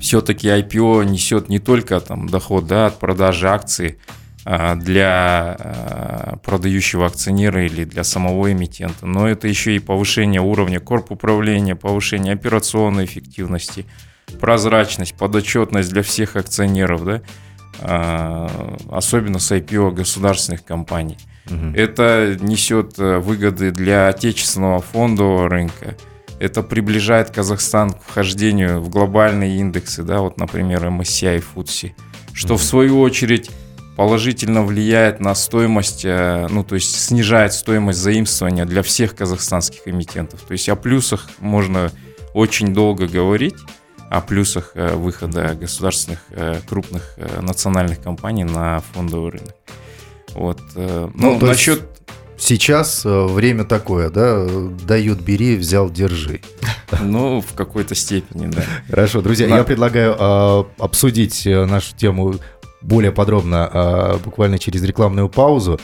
Все-таки 0.06 0.48
IPO 0.48 1.04
несет 1.06 1.50
не 1.50 1.60
только 1.60 2.00
там, 2.00 2.30
доход 2.30 2.68
да, 2.68 2.88
от 2.88 3.00
продажи 3.00 3.50
акций 3.50 3.98
а, 4.46 4.76
для 4.76 5.56
а, 5.60 6.38
продающего 6.44 7.08
акционера 7.08 7.66
или 7.66 7.84
для 7.84 8.04
самого 8.04 8.52
эмитента, 8.52 9.06
но 9.06 9.28
это 9.28 9.48
еще 9.48 9.76
и 9.76 9.80
повышение 9.80 10.42
уровня 10.42 10.80
корп 10.80 11.12
управления, 11.12 11.76
повышение 11.76 12.34
операционной 12.34 13.06
эффективности– 13.06 13.86
прозрачность, 14.40 15.16
подотчетность 15.16 15.92
для 15.92 16.04
всех 16.04 16.36
акционеров, 16.36 17.06
да, 17.06 17.22
а, 17.80 18.78
особенно 18.90 19.40
с 19.40 19.52
IPO 19.52 19.92
государственных 19.92 20.64
компаний. 20.64 21.18
Угу. 21.48 21.76
Это 21.76 22.38
несет 22.40 22.98
э, 22.98 23.20
выгоды 23.20 23.70
для 23.72 24.08
отечественного 24.08 24.82
фондового 24.82 25.48
рынка. 25.48 25.96
Это 26.40 26.64
приближает 26.64 27.30
Казахстан 27.30 27.92
к 27.92 28.02
вхождению 28.04 28.82
в 28.82 28.90
глобальные 28.90 29.58
индексы, 29.60 30.04
да, 30.04 30.20
вот, 30.20 30.38
например, 30.38 30.86
MSCI 30.86 31.38
и 31.38 31.42
FTSE, 31.42 31.92
что 32.34 32.54
угу. 32.56 32.62
в 32.62 32.64
свою 32.64 33.00
очередь 33.00 33.52
положительно 33.96 34.64
влияет 34.64 35.20
на 35.20 35.34
стоимость, 35.36 36.04
э, 36.04 36.48
ну, 36.50 36.64
то 36.64 36.76
есть 36.76 37.00
снижает 37.00 37.54
стоимость 37.54 38.00
заимствования 38.00 38.66
для 38.66 38.84
всех 38.84 39.16
казахстанских 39.16 39.88
эмитентов. 39.88 40.42
То 40.42 40.52
есть 40.52 40.68
о 40.70 40.76
плюсах 40.76 41.30
можно 41.40 41.92
очень 42.34 42.74
долго 42.74 43.08
говорить, 43.08 43.56
о 44.10 44.22
плюсах 44.22 44.72
э, 44.76 44.96
выхода 44.96 45.56
государственных 45.56 46.20
э, 46.32 46.60
крупных 46.68 47.18
национальных 47.42 48.02
компаний 48.02 48.44
на 48.44 48.82
фондовый 48.94 49.32
рынок. 49.32 49.56
Вот. 50.34 50.62
Ну, 50.76 51.12
ну 51.16 51.40
насчет... 51.40 51.82
Сейчас 52.38 53.02
время 53.06 53.64
такое, 53.64 54.10
да, 54.10 54.46
дают, 54.86 55.22
бери, 55.22 55.56
взял, 55.56 55.90
держи. 55.90 56.42
Ну, 57.02 57.42
в 57.42 57.54
какой-то 57.54 57.96
степени, 57.96 58.48
да. 58.48 58.64
Хорошо, 58.90 59.22
друзья, 59.22 59.48
я 59.48 59.64
предлагаю 59.64 60.16
э, 60.18 60.64
обсудить 60.78 61.44
нашу 61.46 61.96
тему 61.96 62.36
более 62.82 63.12
подробно 63.12 63.70
э, 63.74 64.18
буквально 64.24 64.60
через 64.60 64.84
рекламную 64.84 65.30
паузу. 65.30 65.80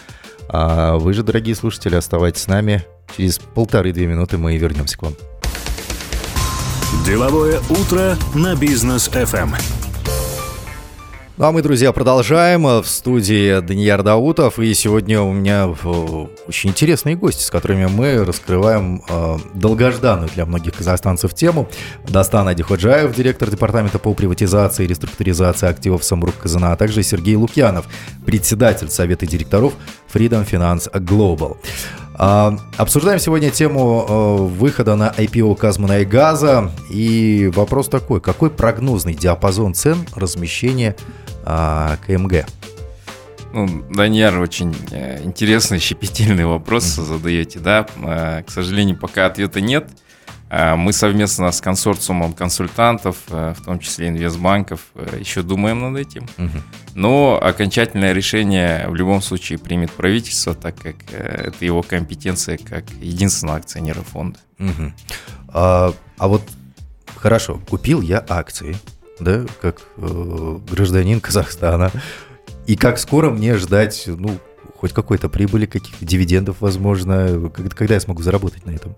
А 0.48 0.98
вы 0.98 1.13
же, 1.13 1.24
дорогие 1.24 1.55
слушатели, 1.55 1.96
оставайтесь 1.96 2.43
с 2.43 2.48
нами. 2.48 2.86
Через 3.15 3.39
полторы-две 3.39 4.05
минуты 4.05 4.38
мы 4.38 4.58
вернемся 4.58 4.98
к 4.98 5.03
вам. 5.03 5.15
Деловое 7.05 7.60
утро 7.70 8.17
на 8.36 8.55
бизнес 8.55 9.10
FM. 9.10 9.55
Ну 11.38 11.46
а 11.46 11.52
мы, 11.54 11.62
друзья, 11.62 11.94
продолжаем. 11.94 12.64
В 12.64 12.86
студии 12.86 13.62
Данияр 13.62 14.04
Даутов. 14.04 14.60
И 14.60 14.74
сегодня 14.74 15.22
у 15.22 15.32
меня 15.32 15.68
очень 15.68 16.70
интересные 16.70 17.16
гости, 17.16 17.42
с 17.44 17.50
которыми 17.50 17.86
мы 17.86 18.26
раскрываем 18.26 19.02
э, 19.08 19.38
долгожданную 19.54 20.30
для 20.36 20.46
многих 20.46 20.76
казахстанцев 20.76 21.34
тему. 21.34 21.70
Дастан 22.08 22.50
Адиходжаев, 22.50 23.16
директор 23.16 23.50
департамента 23.50 23.98
по 23.98 24.14
приватизации 24.14 24.84
и 24.84 24.88
реструктуризации 24.88 25.70
активов 25.70 26.04
Самрук 26.04 26.36
Казана, 26.36 26.74
а 26.74 26.76
также 26.76 27.02
Сергей 27.02 27.38
Лукьянов, 27.38 27.86
председатель 28.26 28.90
Совета 28.90 29.26
директоров 29.26 29.74
Freedom 30.14 30.46
Finance 30.46 30.92
Global. 30.92 31.58
А, 32.15 32.58
обсуждаем 32.77 33.20
сегодня 33.20 33.51
тему 33.51 34.06
э, 34.08 34.36
выхода 34.58 34.96
на 34.96 35.10
IPO 35.10 35.56
Казмана 35.56 36.00
и 36.00 36.06
Газа. 36.06 36.72
И 36.89 37.50
вопрос 37.53 37.88
такой, 37.88 38.22
какой 38.22 38.50
прогнозный 38.50 39.13
диапазон 39.13 39.74
цен 39.74 40.06
размещения 40.15 40.96
а, 41.44 41.98
КМГ? 42.06 42.46
Ну, 43.53 43.84
Даньяр, 43.89 44.39
очень 44.39 44.75
э, 44.91 45.24
интересный, 45.24 45.80
щепетильный 45.80 46.46
вопрос 46.46 46.86
mm-hmm. 46.86 47.06
задаете, 47.06 47.60
да. 47.60 47.86
Э, 48.03 48.44
к 48.44 48.50
сожалению, 48.50 48.98
пока 48.98 49.25
ответа 49.25 49.60
нет. 49.60 49.89
А, 50.53 50.75
мы 50.75 50.91
совместно 50.91 51.50
с 51.50 51.62
консорциумом 51.62 52.34
консультантов, 52.34 53.15
э, 53.29 53.53
в 53.58 53.63
том 53.63 53.79
числе 53.79 54.10
инвестбанков, 54.10 54.81
э, 54.96 55.15
еще 55.17 55.43
думаем 55.43 55.79
над 55.79 55.98
этим. 55.98 56.27
Угу. 56.38 56.62
Но 56.96 57.39
окончательное 57.41 58.12
решение 58.12 58.86
в 58.89 58.96
любом 58.96 59.22
случае 59.22 59.60
примет 59.60 59.91
правительство, 59.93 60.53
так 60.53 60.75
как 60.75 60.96
это 61.13 61.63
его 61.63 61.81
компетенция 61.84 62.58
как 62.58 62.84
единственного 63.01 63.60
акционера 63.60 64.01
фонда. 64.01 64.39
Угу. 64.60 64.91
А, 65.53 65.93
а 66.17 66.27
вот 66.27 66.43
хорошо, 67.15 67.62
купил 67.70 68.01
я 68.01 68.22
акции, 68.27 68.75
да, 69.22 69.46
как 69.62 69.81
э, 69.96 70.60
гражданин 70.70 71.22
Казахстана. 71.22 71.91
И 72.67 72.75
как 72.75 73.00
скоро 73.00 73.29
мне 73.29 73.55
ждать, 73.55 74.03
ну, 74.05 74.38
хоть 74.82 74.94
какой-то 74.94 75.30
прибыли, 75.30 75.68
каких-то 75.68 76.04
дивидендов, 76.04 76.58
возможно? 76.60 77.52
Когда 77.76 77.94
я 77.94 78.00
смогу 78.00 78.24
заработать 78.24 78.66
на 78.66 78.72
этом? 78.72 78.96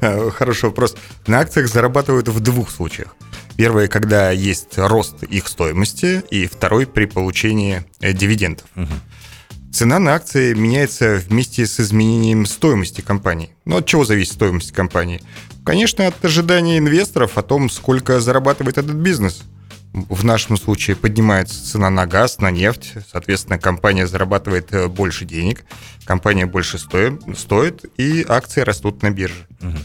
Хороший 0.30 0.70
вопрос. 0.70 0.96
На 1.26 1.40
акциях 1.40 1.68
зарабатывают 1.68 2.28
в 2.28 2.40
двух 2.40 2.70
случаях. 2.70 3.14
Первый, 3.56 3.88
когда 3.88 4.30
есть 4.30 4.78
рост 4.78 5.22
их 5.22 5.46
стоимости, 5.46 6.24
и 6.30 6.46
второй 6.46 6.86
при 6.86 7.04
получении 7.04 7.84
э, 8.00 8.14
дивидендов. 8.14 8.64
Угу. 8.76 9.72
Цена 9.74 9.98
на 9.98 10.14
акции 10.14 10.54
меняется 10.54 11.16
вместе 11.16 11.66
с 11.66 11.78
изменением 11.80 12.46
стоимости 12.46 13.02
компании. 13.02 13.50
Но 13.66 13.76
от 13.76 13.86
чего 13.86 14.06
зависит 14.06 14.32
стоимость 14.32 14.72
компании? 14.72 15.20
Конечно, 15.66 16.06
от 16.06 16.24
ожидания 16.24 16.78
инвесторов 16.78 17.36
о 17.36 17.42
том, 17.42 17.68
сколько 17.68 18.20
зарабатывает 18.20 18.78
этот 18.78 18.96
бизнес– 18.96 19.42
в 19.94 20.24
нашем 20.24 20.56
случае 20.56 20.96
поднимается 20.96 21.64
цена 21.64 21.88
на 21.88 22.06
газ, 22.06 22.38
на 22.38 22.50
нефть, 22.50 22.94
соответственно, 23.10 23.58
компания 23.58 24.08
зарабатывает 24.08 24.72
э, 24.72 24.88
больше 24.88 25.24
денег, 25.24 25.64
компания 26.04 26.46
больше 26.46 26.78
стоит, 26.78 27.22
стоит 27.38 27.84
и 27.96 28.26
акции 28.28 28.62
растут 28.62 29.02
на 29.02 29.10
бирже. 29.10 29.46
Угу. 29.62 29.78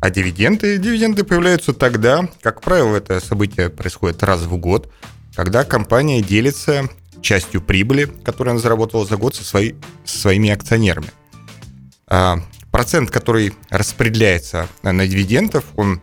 А 0.00 0.10
дивиденды? 0.10 0.78
Дивиденды 0.78 1.24
появляются 1.24 1.72
тогда, 1.72 2.28
как 2.42 2.60
правило, 2.60 2.96
это 2.96 3.18
событие 3.18 3.68
происходит 3.68 4.22
раз 4.22 4.42
в 4.42 4.56
год, 4.56 4.92
когда 5.34 5.64
компания 5.64 6.22
делится 6.22 6.88
частью 7.20 7.60
прибыли, 7.60 8.04
которую 8.24 8.52
она 8.52 8.60
заработала 8.60 9.04
за 9.04 9.16
год 9.16 9.34
со, 9.34 9.42
свои, 9.42 9.72
со 10.04 10.18
своими 10.18 10.50
акционерами. 10.50 11.08
А, 12.06 12.38
процент, 12.70 13.10
который 13.10 13.52
распределяется 13.68 14.68
на 14.84 15.06
дивидендов, 15.08 15.64
он 15.74 16.00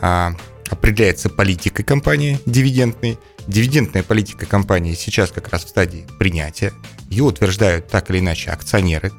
а, 0.00 0.36
определяется 0.72 1.28
политикой 1.28 1.84
компании 1.84 2.38
дивидендной. 2.46 3.18
Дивидендная 3.46 4.02
политика 4.02 4.46
компании 4.46 4.94
сейчас 4.94 5.30
как 5.30 5.48
раз 5.48 5.64
в 5.64 5.68
стадии 5.68 6.06
принятия. 6.18 6.72
Ее 7.10 7.24
утверждают 7.24 7.88
так 7.88 8.10
или 8.10 8.20
иначе 8.20 8.50
акционеры. 8.50 9.12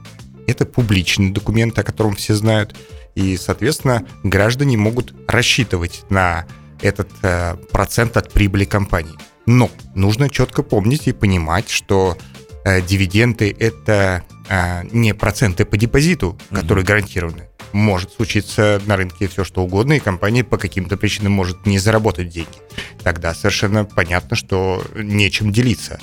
Это 0.48 0.65
публичный 0.65 1.29
документ, 1.29 1.77
о 1.77 1.83
котором 1.83 2.15
все 2.15 2.33
знают. 2.33 2.75
И, 3.15 3.38
соответственно, 3.38 4.05
граждане 4.24 4.77
могут 4.77 5.13
рассчитывать 5.27 6.03
на 6.10 6.48
этот 6.81 7.10
э, 7.22 7.55
процент 7.72 8.17
от 8.17 8.31
прибыли 8.33 8.65
компании. 8.65 9.13
Но 9.45 9.69
нужно 9.93 10.29
четко 10.29 10.63
помнить 10.63 11.07
и 11.07 11.13
понимать, 11.13 11.69
что 11.69 12.17
э, 12.65 12.81
дивиденды 12.81 13.55
это 13.57 14.24
э, 14.50 14.83
не 14.91 15.13
проценты 15.13 15.65
по 15.65 15.77
депозиту, 15.77 16.38
которые 16.51 16.83
mm-hmm. 16.83 16.88
гарантированы. 16.88 17.50
Может 17.74 18.13
случиться 18.13 18.82
на 18.86 18.96
рынке 18.96 19.27
все 19.27 19.44
что 19.44 19.63
угодно, 19.63 19.94
и 19.94 20.00
компания 20.00 20.44
по 20.44 20.58
каким-то 20.58 20.96
причинам 20.96 21.34
может 21.34 21.65
не 21.65 21.80
заработать 21.80 22.30
деньги. 22.30 22.58
Тогда 23.03 23.34
совершенно 23.34 23.84
понятно, 23.84 24.36
что 24.36 24.84
нечем 24.96 25.51
делиться. 25.51 26.00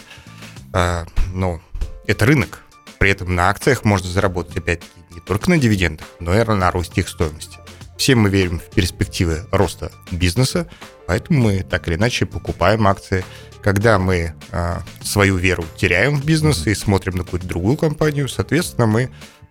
Э, 0.74 1.04
но 1.32 1.60
это 2.06 2.26
рынок. 2.26 2.62
При 2.98 3.10
этом 3.10 3.34
на 3.34 3.48
акциях 3.48 3.84
можно 3.84 4.08
заработать 4.10 4.56
опять-таки 4.58 5.14
не 5.14 5.20
только 5.20 5.48
на 5.48 5.58
дивидендах, 5.58 6.06
но 6.18 6.38
и 6.38 6.44
на 6.44 6.70
росте 6.70 7.00
их 7.00 7.08
стоимости. 7.08 7.56
Все 7.96 8.14
мы 8.14 8.30
верим 8.30 8.60
в 8.60 8.74
перспективы 8.74 9.46
роста 9.52 9.92
бизнеса, 10.10 10.66
поэтому 11.06 11.42
мы 11.42 11.62
так 11.62 11.86
или 11.86 11.96
иначе 11.96 12.26
покупаем 12.26 12.86
акции. 12.86 13.24
Когда 13.62 13.98
мы 13.98 14.34
э, 14.52 14.78
свою 15.02 15.36
веру 15.36 15.64
теряем 15.76 16.16
в 16.16 16.24
бизнес 16.24 16.66
и 16.66 16.74
смотрим 16.74 17.16
на 17.16 17.24
какую-то 17.24 17.46
другую 17.46 17.76
компанию, 17.76 18.26
соответственно, 18.26 18.86
мы 18.86 19.10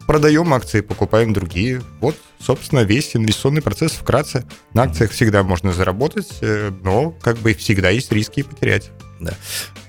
продаем 0.09 0.51
акции, 0.55 0.81
покупаем 0.81 1.33
другие. 1.33 1.83
Вот, 2.01 2.15
собственно, 2.39 2.79
весь 2.79 3.15
инвестиционный 3.15 3.61
процесс 3.61 3.91
вкратце. 3.91 4.43
На 4.73 4.81
акциях 4.81 5.11
всегда 5.11 5.43
можно 5.43 5.71
заработать, 5.71 6.39
э, 6.41 6.71
но 6.81 7.11
как 7.11 7.37
бы 7.37 7.53
всегда 7.53 7.91
есть 7.91 8.11
риски 8.11 8.41
потерять. 8.41 8.89
Да. 9.19 9.35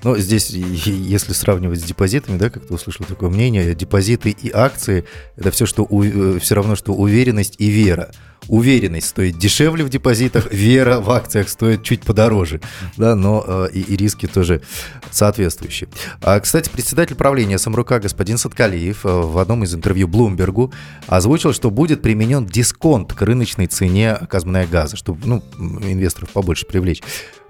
Но 0.03 0.15
здесь, 0.19 0.51
если 0.51 1.33
сравнивать 1.33 1.79
с 1.79 1.83
депозитами, 1.83 2.37
да, 2.37 2.51
как 2.51 2.67
ты 2.67 2.71
услышал 2.71 3.03
такое 3.07 3.31
мнение, 3.31 3.73
депозиты 3.73 4.29
и 4.29 4.51
акции– 4.51 5.05
это 5.37 5.49
все, 5.49 5.65
что 5.65 5.87
у, 5.89 6.03
э, 6.03 6.39
все 6.39 6.53
равно, 6.53 6.75
что 6.75 6.93
уверенность 6.93 7.55
и 7.57 7.71
вера. 7.71 8.11
Уверенность 8.51 9.07
стоит 9.07 9.37
дешевле 9.37 9.85
в 9.85 9.89
депозитах, 9.89 10.51
вера 10.51 10.99
в 10.99 11.09
акциях 11.09 11.47
стоит 11.47 11.83
чуть 11.83 12.01
подороже, 12.01 12.59
да, 12.97 13.15
но 13.15 13.41
э, 13.47 13.69
и, 13.71 13.79
и 13.79 13.95
риски 13.95 14.27
тоже 14.27 14.61
соответствующие. 15.09 15.87
А, 16.21 16.37
кстати, 16.37 16.69
председатель 16.69 17.15
правления 17.15 17.57
Самрука 17.57 18.01
господин 18.01 18.37
Саткалиев 18.37 19.05
э, 19.05 19.09
в 19.09 19.37
одном 19.37 19.63
из 19.63 19.73
интервью 19.73 20.09
Блумбергу 20.09 20.73
озвучил, 21.07 21.53
что 21.53 21.71
будет 21.71 22.01
применен 22.01 22.45
дисконт 22.45 23.13
к 23.13 23.21
рыночной 23.21 23.67
цене 23.67 24.15
казмная 24.29 24.67
газа, 24.67 24.97
чтобы 24.97 25.25
ну, 25.25 25.41
инвесторов 25.57 26.31
побольше 26.31 26.65
привлечь. 26.65 27.01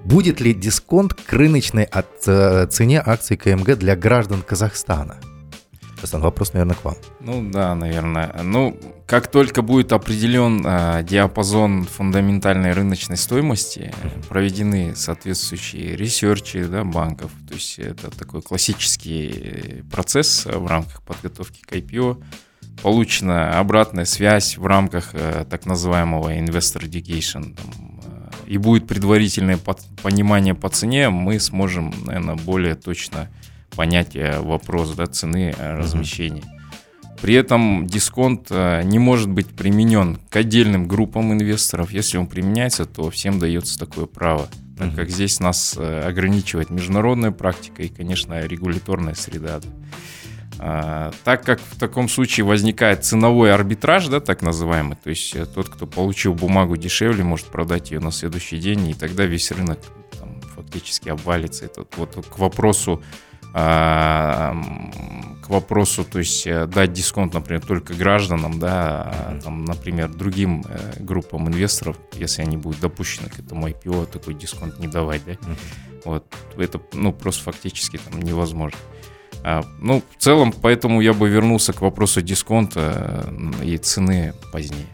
Будет 0.06 0.40
ли 0.40 0.54
дисконт 0.54 1.16
к 1.16 1.34
рыночной 1.34 1.90
э, 2.28 2.68
цене 2.70 3.02
акций 3.04 3.38
КМГ 3.38 3.76
для 3.76 3.96
граждан 3.96 4.44
Казахстана? 4.44 5.18
Стан, 6.08 6.22
вопрос, 6.22 6.54
наверное, 6.54 6.76
к 6.76 6.84
вам. 6.84 6.96
Ну 7.20 7.50
да, 7.52 7.76
наверное. 7.76 8.42
Ну, 8.44 8.78
как 9.06 9.28
только 9.30 9.62
будет 9.62 9.94
определен 9.94 10.66
э, 10.66 11.04
диапазон 11.04 11.86
фундаментальной 11.86 12.72
рыночной 12.74 13.18
стоимости, 13.18 13.94
проведены 14.30 14.96
соответствующие 14.96 15.96
ресерчи 15.96 16.64
да, 16.64 16.84
банков, 16.84 17.32
то 17.48 17.54
есть 17.54 17.80
это 17.80 18.10
такой 18.10 18.42
классический 18.42 19.84
процесс 19.92 20.46
в 20.46 20.66
рамках 20.66 21.02
подготовки 21.04 21.62
к 21.62 21.74
IPO, 21.74 22.24
получена 22.82 23.60
обратная 23.60 24.06
связь 24.06 24.58
в 24.58 24.66
рамках 24.66 25.10
э, 25.14 25.46
так 25.50 25.66
называемого 25.66 26.36
investor 26.36 26.82
education, 26.84 27.56
там, 27.56 27.92
и 28.48 28.58
будет 28.58 28.86
предварительное 28.86 29.58
понимание 30.04 30.54
по 30.54 30.68
цене, 30.68 31.10
мы 31.10 31.40
сможем, 31.40 31.94
наверное, 32.06 32.36
более 32.36 32.76
точно 32.76 33.30
понять 33.76 34.16
э, 34.16 34.40
вопрос 34.40 34.94
да, 34.96 35.08
цены 35.08 35.54
э, 35.58 35.78
размещения. 35.78 36.44
При 37.22 37.36
этом 37.36 37.86
дисконт 37.86 38.48
э, 38.50 38.82
не 38.84 39.00
может 39.00 39.30
быть 39.30 39.48
применен 39.48 40.20
к 40.30 40.36
отдельным 40.36 40.88
группам 40.88 41.34
инвесторов. 41.34 41.92
Если 41.92 42.18
он 42.18 42.28
применяется, 42.28 42.86
то 42.86 43.10
всем 43.10 43.40
дается 43.40 43.78
такое 43.78 44.06
право, 44.06 44.48
так 44.78 44.96
как 44.96 45.10
здесь 45.10 45.40
нас 45.40 45.78
ограничивает 45.78 46.72
международная 46.72 47.32
практика 47.32 47.84
и, 47.84 47.88
конечно, 47.88 48.46
регуляторная 48.46 49.14
среда. 49.14 49.62
А, 50.64 51.12
так 51.24 51.44
как 51.44 51.60
в 51.60 51.80
таком 51.80 52.08
случае 52.08 52.46
возникает 52.46 53.04
ценовой 53.04 53.52
арбитраж, 53.52 54.08
да, 54.10 54.20
так 54.20 54.44
называемый, 54.44 54.96
то 54.96 55.10
есть 55.10 55.36
э, 55.36 55.48
тот, 55.48 55.70
кто 55.70 55.88
получил 55.88 56.36
бумагу 56.36 56.78
дешевле, 56.78 57.24
может 57.24 57.48
продать 57.48 57.90
ее 57.90 58.00
на 58.00 58.12
следующий 58.12 58.60
день, 58.60 58.90
и 58.90 58.94
тогда 58.94 59.26
весь 59.26 59.52
рынок 59.52 59.80
там, 60.20 60.40
фактически 60.56 61.10
обвалится. 61.10 61.66
Это 61.66 61.84
вот 61.98 62.28
к 62.28 62.38
вопросу 62.38 63.02
к 63.54 65.50
вопросу, 65.50 66.06
то 66.06 66.20
есть 66.20 66.48
э, 66.48 66.66
дать 66.66 66.94
дисконт, 66.94 67.34
например, 67.34 67.62
только 67.66 67.94
гражданам, 67.94 68.60
да, 68.60 69.12
а, 69.14 69.40
там, 69.44 69.66
например, 69.66 70.10
другим 70.10 70.64
э, 70.68 70.94
группам 71.00 71.50
инвесторов, 71.50 71.98
если 72.14 72.42
они 72.42 72.58
будут 72.58 72.80
допущены 72.80 73.30
к 73.30 73.40
этому 73.40 73.68
IPO, 73.68 74.06
такой 74.06 74.34
дисконт 74.34 74.80
не 74.80 74.88
давать, 74.88 75.22
да, 75.26 75.34
вот, 76.06 76.26
это, 76.58 76.82
ну, 76.94 77.12
просто 77.12 77.44
фактически 77.44 77.98
там 77.98 78.22
невозможно. 78.22 78.78
А, 79.44 79.64
ну, 79.80 80.04
в 80.18 80.22
целом, 80.22 80.54
поэтому 80.54 81.02
я 81.02 81.14
бы 81.14 81.28
вернулся 81.28 81.74
к 81.74 81.82
вопросу 81.82 82.22
дисконта 82.22 83.26
э, 83.60 83.66
и 83.66 83.78
цены 83.78 84.34
позднее. 84.52 84.88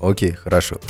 Окей, 0.00 0.32
хорошо. 0.32 0.80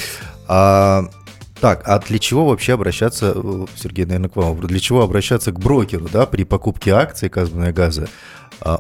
А, 0.48 1.11
так, 1.60 1.82
а 1.86 1.98
для 1.98 2.18
чего 2.18 2.46
вообще 2.46 2.74
обращаться, 2.74 3.32
э, 3.34 3.66
Сергей, 3.76 4.04
наверное, 4.04 4.30
к 4.30 4.36
вам, 4.36 4.58
для 4.60 4.80
чего 4.80 5.02
обращаться 5.02 5.52
к 5.52 5.58
брокеру, 5.58 6.08
да, 6.12 6.26
при 6.26 6.44
покупке 6.44 6.92
акций 6.92 7.28
Казбана 7.28 7.72
газа? 7.72 8.08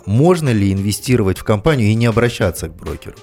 Можно 0.04 0.50
ли 0.50 0.72
инвестировать 0.72 1.38
в 1.38 1.44
компанию 1.44 1.88
и 1.88 1.94
не 1.94 2.04
обращаться 2.06 2.68
к 2.68 2.74
брокеру? 2.74 3.16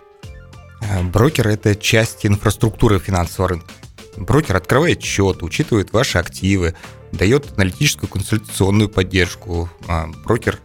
Э, 0.82 1.04
брокер– 1.04 1.48
это 1.50 1.76
часть 1.76 2.26
инфраструктуры 2.26 3.00
финансового 3.00 3.50
рынка. 3.50 3.68
Брокер 4.16 4.56
открывает 4.56 5.02
счет, 5.04 5.44
учитывает 5.44 5.94
ваши 5.94 6.18
активы, 6.18 6.74
дает 7.12 7.54
аналитическую 7.56 8.10
консультационную 8.10 8.90
поддержку. 8.90 9.70
А, 9.88 10.08
брокер 10.26 10.60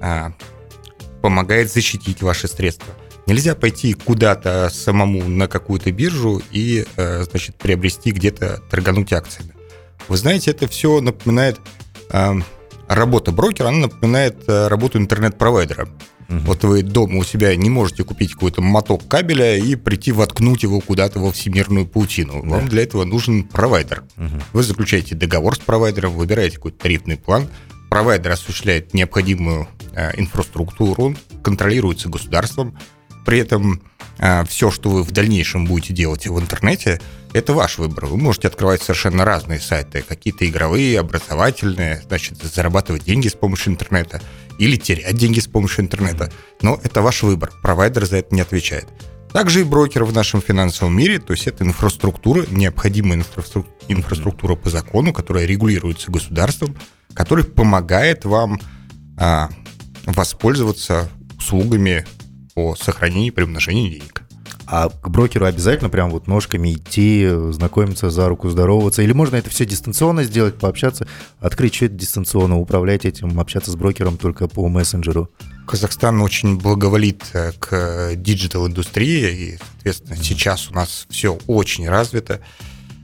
а, 0.00 0.32
помогает 1.20 1.72
защитить 1.72 2.22
ваши 2.22 2.46
средства. 2.46 2.94
Нельзя 3.26 3.54
пойти 3.54 3.94
куда-то 3.94 4.70
самому 4.72 5.24
на 5.28 5.48
какую-то 5.48 5.90
биржу 5.92 6.42
и, 6.50 6.84
э, 6.96 7.24
значит, 7.24 7.56
приобрести 7.56 8.10
где-то, 8.10 8.62
торгануть 8.70 9.12
акциями. 9.12 9.54
Вы 10.08 10.16
знаете, 10.16 10.50
это 10.50 10.68
все 10.68 11.00
напоминает 11.00 11.58
а, 12.10 12.36
работа 12.88 13.32
брокера, 13.32 13.68
она 13.68 13.78
напоминает 13.78 14.44
э, 14.46 14.68
работу 14.68 14.98
интернет-провайдера. 14.98 15.88
Угу. 16.28 16.38
Вот 16.40 16.64
вы 16.64 16.82
дома 16.82 17.18
у 17.18 17.24
себя 17.24 17.54
не 17.56 17.70
можете 17.70 18.04
купить 18.04 18.34
какой-то 18.34 18.62
моток 18.62 19.06
кабеля 19.08 19.56
и 19.56 19.74
прийти 19.76 20.12
воткнуть 20.12 20.62
его 20.62 20.80
куда-то 20.80 21.18
во 21.18 21.32
всемирную 21.32 21.86
паутину. 21.86 22.42
Да. 22.42 22.48
Вам 22.48 22.68
для 22.68 22.82
этого 22.82 23.04
нужен 23.04 23.44
провайдер. 23.44 24.04
Угу. 24.16 24.42
Вы 24.52 24.62
заключаете 24.62 25.14
договор 25.14 25.56
с 25.56 25.58
провайдером, 25.58 26.12
выбираете 26.12 26.56
какой-то 26.56 26.78
тарифный 26.78 27.16
план, 27.16 27.48
провайдер 27.90 28.32
осуществляет 28.32 28.94
необходимую 28.94 29.68
э, 29.92 30.18
инфраструктуру, 30.20 31.16
контролируется 31.42 32.08
государством. 32.08 32.78
При 33.24 33.38
этом 33.38 33.82
э, 34.18 34.44
все, 34.46 34.70
что 34.70 34.90
вы 34.90 35.02
в 35.02 35.10
дальнейшем 35.10 35.64
будете 35.66 35.92
делать 35.92 36.26
в 36.26 36.38
интернете, 36.38 37.00
это 37.32 37.52
ваш 37.52 37.78
выбор. 37.78 38.06
Вы 38.06 38.16
можете 38.16 38.48
открывать 38.48 38.82
совершенно 38.82 39.24
разные 39.24 39.60
сайты, 39.60 40.04
какие-то 40.06 40.46
игровые, 40.46 41.00
образовательные, 41.00 42.02
значит, 42.06 42.42
зарабатывать 42.42 43.04
деньги 43.04 43.28
с 43.28 43.34
помощью 43.34 43.72
интернета 43.72 44.22
или 44.58 44.76
терять 44.76 45.16
деньги 45.16 45.40
с 45.40 45.48
помощью 45.48 45.84
интернета. 45.84 46.30
Но 46.62 46.78
это 46.82 47.02
ваш 47.02 47.22
выбор. 47.22 47.52
Провайдер 47.62 48.06
за 48.06 48.18
это 48.18 48.34
не 48.34 48.40
отвечает. 48.40 48.86
Также 49.32 49.62
и 49.62 49.64
брокер 49.64 50.04
в 50.04 50.12
нашем 50.12 50.40
финансовом 50.40 50.96
мире, 50.96 51.18
то 51.18 51.32
есть 51.32 51.48
это 51.48 51.64
инфраструктура, 51.64 52.46
необходимая 52.50 53.24
инфраструктура 53.88 54.54
по 54.54 54.70
закону, 54.70 55.12
которая 55.12 55.44
регулируется 55.44 56.12
государством, 56.12 56.76
который 57.14 57.44
помогает 57.44 58.24
вам 58.24 58.60
а, 59.18 59.48
воспользоваться 60.06 61.10
услугами 61.36 62.06
по 62.54 62.74
сохранению 62.76 63.28
и 63.28 63.30
приумножению 63.30 63.90
денег. 63.90 64.22
А 64.66 64.88
к 64.88 65.08
брокеру 65.08 65.44
обязательно 65.44 65.90
прям 65.90 66.10
вот 66.10 66.26
ножками 66.26 66.72
идти, 66.72 67.28
знакомиться, 67.50 68.08
за 68.08 68.28
руку 68.28 68.48
здороваться? 68.48 69.02
Или 69.02 69.12
можно 69.12 69.36
это 69.36 69.50
все 69.50 69.66
дистанционно 69.66 70.24
сделать, 70.24 70.56
пообщаться, 70.58 71.06
открыть 71.38 71.74
счет 71.74 71.96
дистанционно, 71.96 72.58
управлять 72.58 73.04
этим, 73.04 73.38
общаться 73.38 73.70
с 73.70 73.76
брокером 73.76 74.16
только 74.16 74.48
по 74.48 74.66
мессенджеру? 74.68 75.30
Казахстан 75.66 76.20
очень 76.20 76.58
благоволит 76.58 77.24
э, 77.32 77.52
к 77.58 78.12
digital-индустрии, 78.16 79.32
и, 79.32 79.58
соответственно, 79.58 80.16
сейчас 80.16 80.70
у 80.70 80.74
нас 80.74 81.06
все 81.10 81.38
очень 81.46 81.88
развито. 81.88 82.40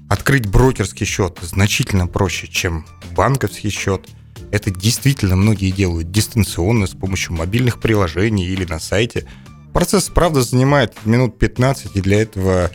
Открыть 0.08 0.46
брокерский 0.46 1.06
счет 1.06 1.38
значительно 1.42 2.06
проще, 2.06 2.48
чем 2.48 2.86
банковский 3.12 3.70
счет. 3.70 4.08
Это 4.52 4.70
действительно 4.70 5.36
многие 5.36 5.70
делают 5.70 6.10
дистанционно 6.10 6.86
с 6.86 6.90
помощью 6.90 7.34
мобильных 7.34 7.80
приложений 7.80 8.46
или 8.46 8.64
на 8.64 8.80
сайте. 8.80 9.26
Процесс, 9.72 10.08
правда, 10.08 10.42
занимает 10.42 10.94
минут 11.04 11.38
15, 11.38 11.94
и 11.94 12.00
для 12.00 12.22
этого 12.22 12.70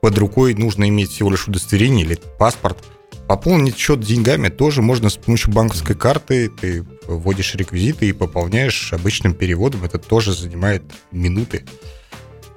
под 0.00 0.18
рукой 0.18 0.54
нужно 0.54 0.88
иметь 0.88 1.10
всего 1.10 1.30
лишь 1.30 1.48
удостоверение 1.48 2.06
или 2.06 2.18
паспорт. 2.38 2.78
Пополнить 3.26 3.76
счет 3.76 4.00
деньгами 4.00 4.48
тоже 4.48 4.82
можно 4.82 5.10
с 5.10 5.16
помощью 5.16 5.52
банковской 5.52 5.96
карты. 5.96 6.48
Ты 6.48 6.86
вводишь 7.08 7.56
реквизиты 7.56 8.08
и 8.08 8.12
пополняешь 8.12 8.92
обычным 8.92 9.34
переводом. 9.34 9.84
Это 9.84 9.98
тоже 9.98 10.32
занимает 10.32 10.84
минуты. 11.10 11.64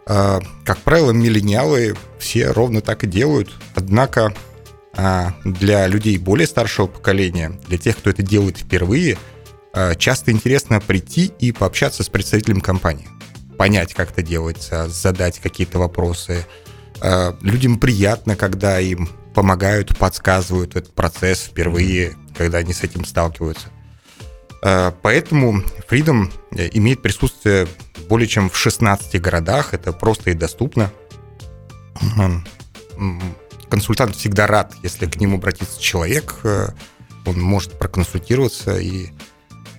А, 0.05 0.41
как 0.63 0.77
правило, 0.79 1.11
миллениалы 1.11 1.95
все 2.19 2.51
ровно 2.51 2.81
так 2.81 3.03
и 3.03 3.07
делают. 3.07 3.49
Однако 3.73 4.33
для 5.43 5.87
людей 5.87 6.17
более 6.17 6.47
старшего 6.47 6.87
поколения, 6.87 7.59
для 7.67 7.77
тех, 7.77 7.97
кто 7.97 8.09
это 8.09 8.21
делает 8.23 8.57
впервые, 8.57 9.17
а, 9.73 9.95
часто 9.95 10.31
интересно 10.31 10.79
прийти 10.79 11.31
и 11.39 11.51
пообщаться 11.51 12.03
с 12.03 12.09
представителем 12.09 12.61
компании, 12.61 13.07
понять, 13.57 13.93
как 13.93 14.11
это 14.11 14.21
делается, 14.21 14.89
задать 14.89 15.39
какие-то 15.39 15.79
вопросы. 15.79 16.45
А, 17.01 17.37
людям 17.41 17.79
приятно, 17.79 18.35
когда 18.35 18.79
им 18.79 19.09
помогают, 19.33 19.97
подсказывают 19.97 20.75
этот 20.75 20.93
процесс 20.93 21.41
впервые, 21.41 22.15
когда 22.35 22.57
они 22.57 22.73
с 22.73 22.83
этим 22.83 23.05
сталкиваются. 23.05 23.67
Поэтому 25.01 25.63
Freedom 25.89 26.29
э, 26.51 26.69
имеет 26.73 27.01
присутствие 27.01 27.65
более 28.09 28.27
чем 28.27 28.49
в 28.49 28.57
16 28.57 29.21
городах, 29.21 29.73
это 29.73 29.93
просто 29.93 30.31
и 30.31 30.33
доступно 30.33 30.91
консультант 33.69 34.15
всегда 34.15 34.47
рад, 34.47 34.73
если 34.83 35.05
к 35.05 35.17
нему 35.17 35.37
обратится 35.37 35.81
человек, 35.81 36.35
э, 36.43 36.69
он 37.25 37.39
может 37.39 37.77
проконсультироваться 37.77 38.77
и 38.77 39.09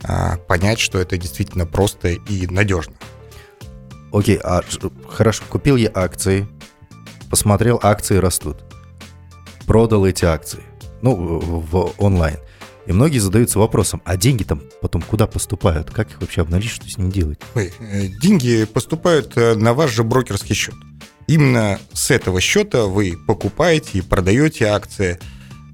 а, 0.02 0.36
понять, 0.36 0.78
что 0.78 0.98
это 0.98 1.16
действительно 1.16 1.66
просто 1.66 2.08
и 2.08 2.46
надежно. 2.46 2.94
Окей, 4.12 4.38
а 4.42 4.62
хорошо, 5.08 5.44
купил 5.48 5.76
я 5.76 5.90
акции, 5.94 6.48
посмотрел, 7.30 7.78
акции 7.82 8.16
растут, 8.16 8.58
продал 9.66 10.06
эти 10.06 10.24
акции, 10.24 10.62
ну, 11.02 11.14
в 11.14 11.92
онлайн. 11.98 12.38
И 12.86 12.92
многие 12.92 13.18
задаются 13.18 13.58
вопросом, 13.58 14.02
а 14.04 14.16
деньги 14.16 14.42
там 14.42 14.62
потом 14.80 15.02
куда 15.02 15.26
поступают? 15.26 15.90
Как 15.90 16.10
их 16.10 16.20
вообще 16.20 16.40
обналичить, 16.40 16.72
что 16.72 16.88
с 16.88 16.98
ними 16.98 17.10
делать? 17.10 17.38
Ой, 17.54 17.72
э, 17.78 18.06
деньги 18.06 18.64
поступают 18.64 19.36
э, 19.36 19.54
на 19.54 19.74
ваш 19.74 19.92
же 19.92 20.02
брокерский 20.02 20.54
счет. 20.54 20.74
Именно 21.30 21.78
с 21.92 22.10
этого 22.10 22.40
счета 22.40 22.86
вы 22.86 23.16
покупаете 23.16 23.98
и 23.98 24.00
продаете 24.00 24.64
акции 24.64 25.20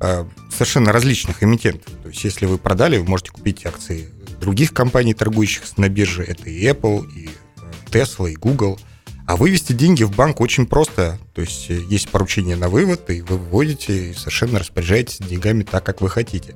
э, 0.02 0.26
совершенно 0.52 0.92
различных 0.92 1.42
эмитентов. 1.42 1.94
То 2.02 2.10
есть, 2.10 2.22
если 2.24 2.44
вы 2.44 2.58
продали, 2.58 2.98
вы 2.98 3.08
можете 3.08 3.30
купить 3.30 3.64
акции 3.64 4.10
других 4.38 4.74
компаний, 4.74 5.14
торгующих 5.14 5.62
на 5.78 5.88
бирже. 5.88 6.24
Это 6.24 6.50
и 6.50 6.62
Apple, 6.62 7.10
и 7.10 7.30
э, 7.30 7.60
Tesla, 7.90 8.30
и 8.30 8.34
Google. 8.34 8.78
А 9.26 9.36
вывести 9.36 9.72
деньги 9.72 10.02
в 10.02 10.14
банк 10.14 10.42
очень 10.42 10.66
просто. 10.66 11.18
То 11.32 11.40
есть, 11.40 11.70
э, 11.70 11.80
есть 11.88 12.10
поручение 12.10 12.56
на 12.56 12.68
вывод, 12.68 13.08
и 13.08 13.22
вы 13.22 13.38
выводите 13.38 14.10
и 14.10 14.12
совершенно 14.12 14.58
распоряжаетесь 14.58 15.26
деньгами 15.26 15.62
так, 15.62 15.82
как 15.86 16.02
вы 16.02 16.10
хотите. 16.10 16.54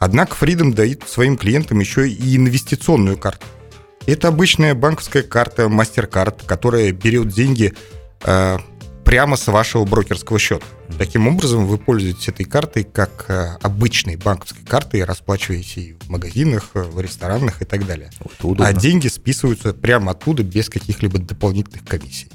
Однако 0.00 0.34
Freedom 0.34 0.74
дает 0.74 1.08
своим 1.08 1.36
клиентам 1.36 1.78
еще 1.78 2.10
и 2.10 2.36
инвестиционную 2.36 3.16
карту. 3.16 3.46
Это 4.06 4.26
обычная 4.26 4.74
банковская 4.74 5.22
карта 5.22 5.66
MasterCard, 5.66 6.46
которая 6.46 6.90
берет 6.90 7.28
деньги 7.28 7.74
прямо 9.10 9.36
с 9.36 9.48
вашего 9.48 9.84
брокерского 9.84 10.38
счета. 10.38 10.64
Таким 10.96 11.26
образом, 11.26 11.66
вы 11.66 11.78
пользуетесь 11.78 12.28
этой 12.28 12.44
картой 12.44 12.84
как 12.84 13.24
э, 13.28 13.56
обычной 13.60 14.14
банковской 14.14 14.64
картой, 14.64 15.02
расплачиваетесь 15.02 15.94
в 16.00 16.08
магазинах, 16.10 16.70
э, 16.74 16.82
в 16.82 17.00
ресторанах 17.00 17.60
и 17.60 17.64
так 17.64 17.86
далее. 17.86 18.10
Вот 18.20 18.60
а 18.60 18.72
деньги 18.72 19.08
списываются 19.08 19.72
прямо 19.74 20.12
оттуда 20.12 20.44
без 20.44 20.68
каких-либо 20.68 21.18
дополнительных 21.18 21.84
комиссий. 21.84 22.28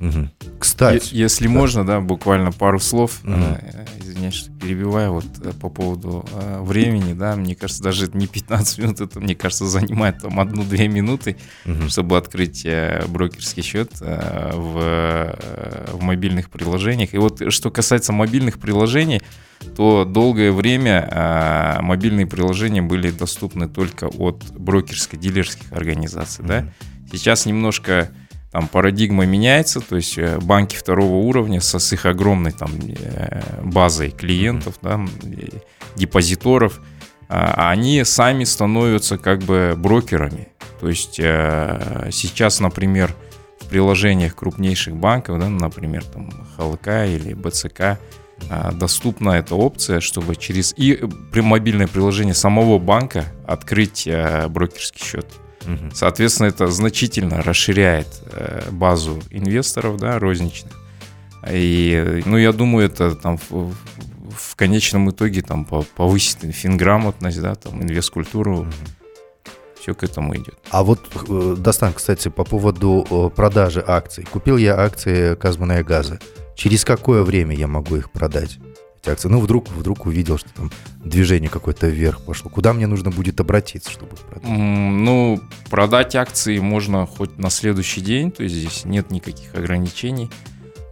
Угу. 0.00 0.28
Кстати. 0.58 1.14
Если 1.14 1.46
да. 1.46 1.52
можно, 1.52 1.86
да, 1.86 2.00
буквально 2.00 2.52
пару 2.52 2.80
слов. 2.80 3.20
Угу. 3.22 3.58
Извиняюсь, 4.00 4.34
что 4.34 4.50
перебиваю. 4.52 5.12
Вот 5.12 5.58
по 5.60 5.68
поводу 5.68 6.24
времени, 6.60 7.12
да, 7.12 7.36
мне 7.36 7.54
кажется, 7.54 7.82
даже 7.82 8.08
не 8.14 8.26
15 8.26 8.78
минут, 8.78 9.00
это, 9.00 9.20
мне 9.20 9.34
кажется, 9.34 9.66
занимает 9.66 10.18
там 10.18 10.40
одну-две 10.40 10.88
минуты, 10.88 11.36
угу. 11.66 11.88
чтобы 11.88 12.16
открыть 12.16 12.66
брокерский 13.08 13.62
счет 13.62 13.92
в, 14.00 15.36
в 15.92 16.02
мобильных 16.02 16.48
приложениях. 16.50 17.14
И 17.14 17.18
вот 17.18 17.52
что 17.52 17.70
касается 17.70 18.12
мобильных 18.12 18.58
приложений, 18.58 19.20
то 19.76 20.06
долгое 20.06 20.52
время 20.52 21.78
мобильные 21.82 22.26
приложения 22.26 22.80
были 22.80 23.10
доступны 23.10 23.68
только 23.68 24.06
от 24.06 24.44
брокерско-дилерских 24.52 25.72
организаций, 25.72 26.44
да. 26.46 26.72
Сейчас 27.12 27.44
немножко 27.44 28.10
там 28.50 28.66
парадигма 28.66 29.26
меняется, 29.26 29.80
то 29.80 29.96
есть 29.96 30.18
э, 30.18 30.38
банки 30.38 30.74
второго 30.74 31.16
уровня 31.16 31.60
со, 31.60 31.78
с 31.78 31.92
их 31.92 32.04
огромной 32.04 32.50
там 32.50 32.70
э, 32.80 33.42
базой 33.62 34.10
клиентов, 34.10 34.74
да, 34.82 35.00
депозиторов, 35.94 36.80
а, 37.28 37.70
они 37.70 38.02
сами 38.02 38.42
становятся 38.42 39.18
как 39.18 39.40
бы 39.40 39.74
брокерами. 39.76 40.48
То 40.80 40.88
есть 40.88 41.20
э, 41.20 42.08
сейчас, 42.10 42.58
например, 42.58 43.14
в 43.60 43.66
приложениях 43.66 44.34
крупнейших 44.34 44.96
банков, 44.96 45.38
да, 45.38 45.48
например, 45.48 46.02
там 46.04 46.30
ХЛК 46.56 46.88
или 47.06 47.34
БЦК, 47.34 48.00
доступна 48.72 49.32
эта 49.32 49.54
опция, 49.54 50.00
чтобы 50.00 50.34
через 50.34 50.72
и 50.74 50.98
при 51.30 51.42
мобильное 51.42 51.86
приложение 51.86 52.32
самого 52.32 52.78
банка 52.78 53.26
открыть 53.46 54.08
брокерский 54.48 55.04
счет. 55.04 55.26
Соответственно, 55.92 56.48
это 56.48 56.66
значительно 56.68 57.42
расширяет 57.42 58.08
э, 58.32 58.68
базу 58.70 59.20
инвесторов, 59.30 59.96
да, 59.98 60.18
розничных. 60.18 60.72
И, 61.50 62.22
ну, 62.26 62.36
я 62.36 62.52
думаю, 62.52 62.86
это 62.86 63.14
там 63.14 63.38
в, 63.38 63.74
в 64.30 64.56
конечном 64.56 65.10
итоге 65.10 65.42
там 65.42 65.64
повысит 65.64 66.38
финграмотность, 66.54 67.40
да, 67.40 67.54
там 67.54 67.82
инвесткультуру. 67.82 68.66
Все 69.80 69.94
к 69.94 70.04
этому 70.04 70.36
идет. 70.36 70.58
А 70.70 70.82
вот, 70.82 71.00
э, 71.28 71.54
Достан, 71.58 71.94
кстати, 71.94 72.28
по 72.28 72.44
поводу 72.44 73.32
продажи 73.34 73.82
акций. 73.86 74.24
Купил 74.30 74.58
я 74.58 74.78
акции 74.78 75.34
Казмана 75.34 75.82
газа. 75.82 76.18
Через 76.54 76.84
какое 76.84 77.22
время 77.22 77.56
я 77.56 77.66
могу 77.66 77.96
их 77.96 78.10
продать? 78.10 78.58
Акции. 79.08 79.28
Ну, 79.28 79.40
вдруг, 79.40 79.68
вдруг 79.70 80.06
увидел, 80.06 80.38
что 80.38 80.48
там 80.54 80.70
движение 81.04 81.48
какое-то 81.48 81.88
вверх 81.88 82.20
пошло. 82.22 82.50
Куда 82.50 82.72
мне 82.72 82.86
нужно 82.86 83.10
будет 83.10 83.40
обратиться, 83.40 83.90
чтобы 83.90 84.16
продать? 84.16 84.48
Ну, 84.48 85.40
продать 85.70 86.14
акции 86.14 86.58
можно 86.58 87.06
хоть 87.06 87.38
на 87.38 87.50
следующий 87.50 88.00
день, 88.00 88.30
то 88.30 88.42
есть 88.42 88.54
здесь 88.54 88.84
нет 88.84 89.10
никаких 89.10 89.54
ограничений. 89.54 90.30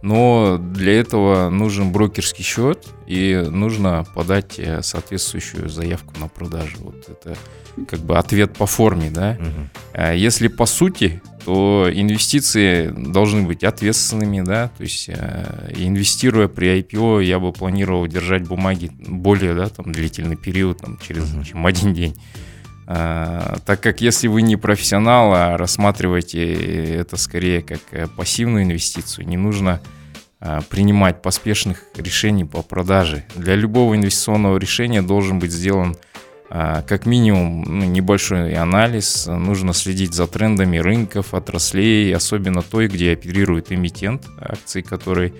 Но 0.01 0.57
для 0.57 0.97
этого 0.97 1.49
нужен 1.49 1.91
брокерский 1.91 2.43
счет 2.43 2.87
и 3.05 3.45
нужно 3.49 4.05
подать 4.15 4.57
э, 4.57 4.81
соответствующую 4.81 5.67
заявку 5.67 6.13
на 6.19 6.29
продажу. 6.29 6.77
Вот 6.79 7.09
это 7.09 7.35
как 7.85 7.99
бы 7.99 8.17
ответ 8.17 8.53
по 8.53 8.65
форме, 8.65 9.09
да. 9.11 9.37
Угу. 9.37 10.01
Если 10.13 10.47
по 10.47 10.65
сути, 10.65 11.21
то 11.45 11.89
инвестиции 11.91 12.89
должны 12.89 13.43
быть 13.43 13.63
ответственными, 13.63 14.41
да, 14.41 14.69
то 14.69 14.83
есть 14.83 15.09
э, 15.09 15.73
инвестируя 15.75 16.47
при 16.47 16.79
IPO, 16.79 17.23
я 17.23 17.39
бы 17.39 17.51
планировал 17.51 18.07
держать 18.07 18.47
бумаги 18.47 18.91
более, 19.07 19.53
да, 19.55 19.69
там 19.69 19.91
длительный 19.91 20.35
период, 20.35 20.79
там 20.79 20.97
через 20.97 21.23
uh 21.23 21.43
чем 21.43 21.65
один 21.65 21.93
день. 21.93 22.15
А, 22.91 23.57
так 23.65 23.81
как 23.81 24.01
если 24.01 24.27
вы 24.27 24.41
не 24.41 24.55
профессионал, 24.55 25.31
а 25.33 25.57
рассматриваете 25.57 26.95
это 26.95 27.17
скорее 27.17 27.61
как 27.61 27.81
э, 27.91 28.07
пассивную 28.07 28.63
инвестицию, 28.63 29.27
не 29.27 29.37
нужно 29.37 29.79
а, 30.41 30.61
принимать 30.61 31.21
поспешных 31.21 31.83
решений 31.95 32.45
по 32.45 32.61
продаже. 32.61 33.25
Для 33.35 33.55
любого 33.55 33.95
инвестиционного 33.95 34.57
решения 34.57 35.01
должен 35.01 35.37
быть 35.37 35.51
сделан 35.51 35.97
как 36.49 37.05
минимум 37.05 37.61
ну, 37.61 37.85
небольшой 37.85 38.53
анализ, 38.53 39.27
нужно 39.27 39.73
следить 39.73 40.15
за 40.15 40.25
трендами 40.25 40.77
рынков, 40.77 41.35
отраслей, 41.35 42.15
особенно 42.15 42.63
той, 42.63 42.87
где 42.87 43.13
оперирует 43.13 43.71
эмитент, 43.71 44.25
акции, 44.41 44.81
который, 44.81 45.33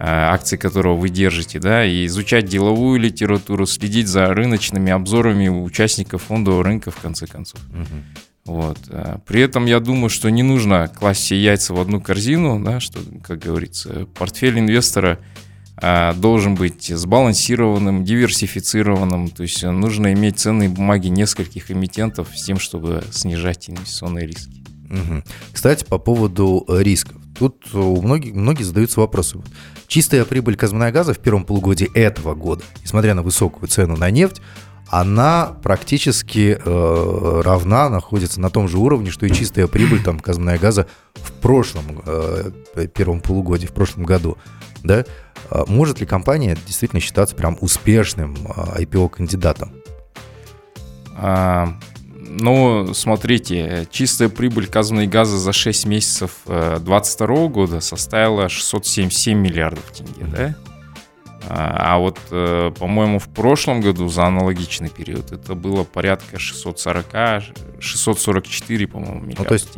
а, 0.00 0.34
акции 0.34 0.56
которого 0.56 0.96
вы 0.96 1.08
держите, 1.08 1.60
да, 1.60 1.84
и 1.84 2.04
изучать 2.06 2.46
деловую 2.46 2.98
литературу, 2.98 3.64
следить 3.64 4.08
за 4.08 4.26
рыночными 4.34 4.90
обзорами 4.90 5.48
участников 5.48 6.22
фондового 6.24 6.64
рынка, 6.64 6.90
в 6.90 6.96
конце 6.96 7.28
концов. 7.28 7.60
Угу. 7.70 8.52
Вот. 8.56 8.78
А, 8.90 9.20
при 9.24 9.42
этом 9.42 9.66
я 9.66 9.78
думаю, 9.78 10.10
что 10.10 10.30
не 10.30 10.42
нужно 10.42 10.88
класть 10.88 11.20
все 11.20 11.40
яйца 11.40 11.74
в 11.74 11.80
одну 11.80 12.00
корзину, 12.00 12.58
да, 12.58 12.80
что, 12.80 12.98
как 13.22 13.38
говорится, 13.38 14.06
портфель 14.14 14.58
инвестора– 14.58 15.20
а, 15.28 15.49
должен 15.80 16.54
быть 16.54 16.86
сбалансированным, 16.88 18.04
диверсифицированным. 18.04 19.28
То 19.30 19.42
есть 19.42 19.62
нужно 19.62 20.12
иметь 20.12 20.38
ценные 20.38 20.68
бумаги 20.68 21.08
нескольких 21.08 21.70
эмитентов 21.70 22.28
с 22.34 22.42
тем, 22.42 22.58
чтобы 22.58 23.02
снижать 23.12 23.70
инвестиционные 23.70 24.26
риски. 24.26 24.62
Угу. 24.90 25.22
Кстати, 25.52 25.84
по 25.84 25.98
поводу 25.98 26.64
э, 26.68 26.82
рисков. 26.82 27.16
Тут 27.38 27.72
у 27.74 28.02
многих, 28.02 28.34
многие 28.34 28.64
задаются 28.64 29.00
вопросом. 29.00 29.44
Чистая 29.86 30.24
прибыль 30.24 30.56
Казмунайгаза 30.56 31.14
в 31.14 31.18
первом 31.20 31.44
полугодии 31.44 31.90
этого 31.94 32.34
года, 32.34 32.62
несмотря 32.82 33.14
на 33.14 33.22
высокую 33.22 33.68
цену 33.68 33.96
на 33.96 34.10
нефть, 34.10 34.42
она 34.88 35.56
практически 35.62 36.58
э, 36.62 37.40
равна, 37.44 37.88
находится 37.88 38.40
на 38.40 38.50
том 38.50 38.68
же 38.68 38.78
уровне, 38.78 39.10
что 39.10 39.24
и 39.24 39.32
чистая 39.32 39.68
прибыль 39.68 40.02
там 40.02 40.18
Казмунайгаза 40.18 40.86
в 41.14 41.32
прошлом 41.32 42.02
э, 42.04 42.50
первом 42.92 43.20
полугодии, 43.20 43.66
в 43.66 43.72
прошлом 43.72 44.04
году. 44.04 44.36
Да? 44.82 45.04
А 45.50 45.64
может 45.66 46.00
ли 46.00 46.06
компания 46.06 46.56
действительно 46.66 47.00
считаться 47.00 47.34
прям 47.34 47.58
успешным 47.60 48.36
IPO-кандидатом? 48.76 49.72
А, 51.16 51.76
ну, 52.16 52.94
смотрите, 52.94 53.86
чистая 53.90 54.28
прибыль 54.28 54.66
казанной 54.66 55.06
газа 55.06 55.36
за 55.36 55.52
6 55.52 55.86
месяцев 55.86 56.30
2022 56.46 57.26
э, 57.36 57.48
года 57.48 57.80
составила 57.80 58.48
677 58.48 59.38
миллиардов 59.38 59.84
тенге, 59.92 60.24
да? 60.24 60.56
А, 61.48 61.94
а 61.94 61.98
вот, 61.98 62.18
э, 62.30 62.70
по-моему, 62.78 63.18
в 63.18 63.28
прошлом 63.28 63.80
году 63.80 64.08
за 64.08 64.26
аналогичный 64.26 64.88
период 64.88 65.32
это 65.32 65.54
было 65.54 65.84
порядка 65.84 66.38
640, 66.38 67.42
644, 67.80 68.86
по-моему, 68.86 69.20
миллиарда. 69.20 69.42
Ну, 69.42 69.44
то 69.44 69.54
есть 69.54 69.68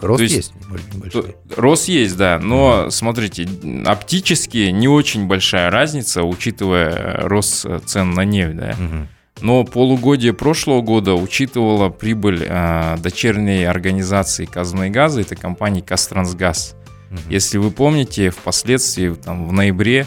рост 0.00 0.18
то 0.18 0.22
есть, 0.22 0.36
есть 0.36 0.52
небольшой. 0.94 1.36
Рост 1.56 1.88
есть, 1.88 2.16
да, 2.16 2.38
но, 2.38 2.90
смотрите, 2.90 3.48
оптически 3.86 4.70
не 4.70 4.88
очень 4.88 5.26
большая 5.26 5.70
разница, 5.70 6.22
учитывая 6.22 7.20
рост 7.20 7.66
цен 7.86 8.10
на 8.10 8.24
нефть, 8.24 8.56
да. 8.56 8.76
Угу. 8.78 9.08
Но 9.42 9.64
полугодие 9.64 10.32
прошлого 10.32 10.80
года 10.80 11.14
учитывала 11.14 11.90
прибыль 11.90 12.46
э, 12.46 12.96
дочерней 12.98 13.68
организации 13.68 14.46
Казнойгаза, 14.46 15.20
это 15.22 15.36
компании 15.36 15.82
Кастрансгаз. 15.82 16.74
Угу. 17.10 17.20
Если 17.28 17.58
вы 17.58 17.70
помните, 17.70 18.30
впоследствии 18.30 19.10
там, 19.10 19.46
в 19.46 19.52
ноябре 19.52 20.06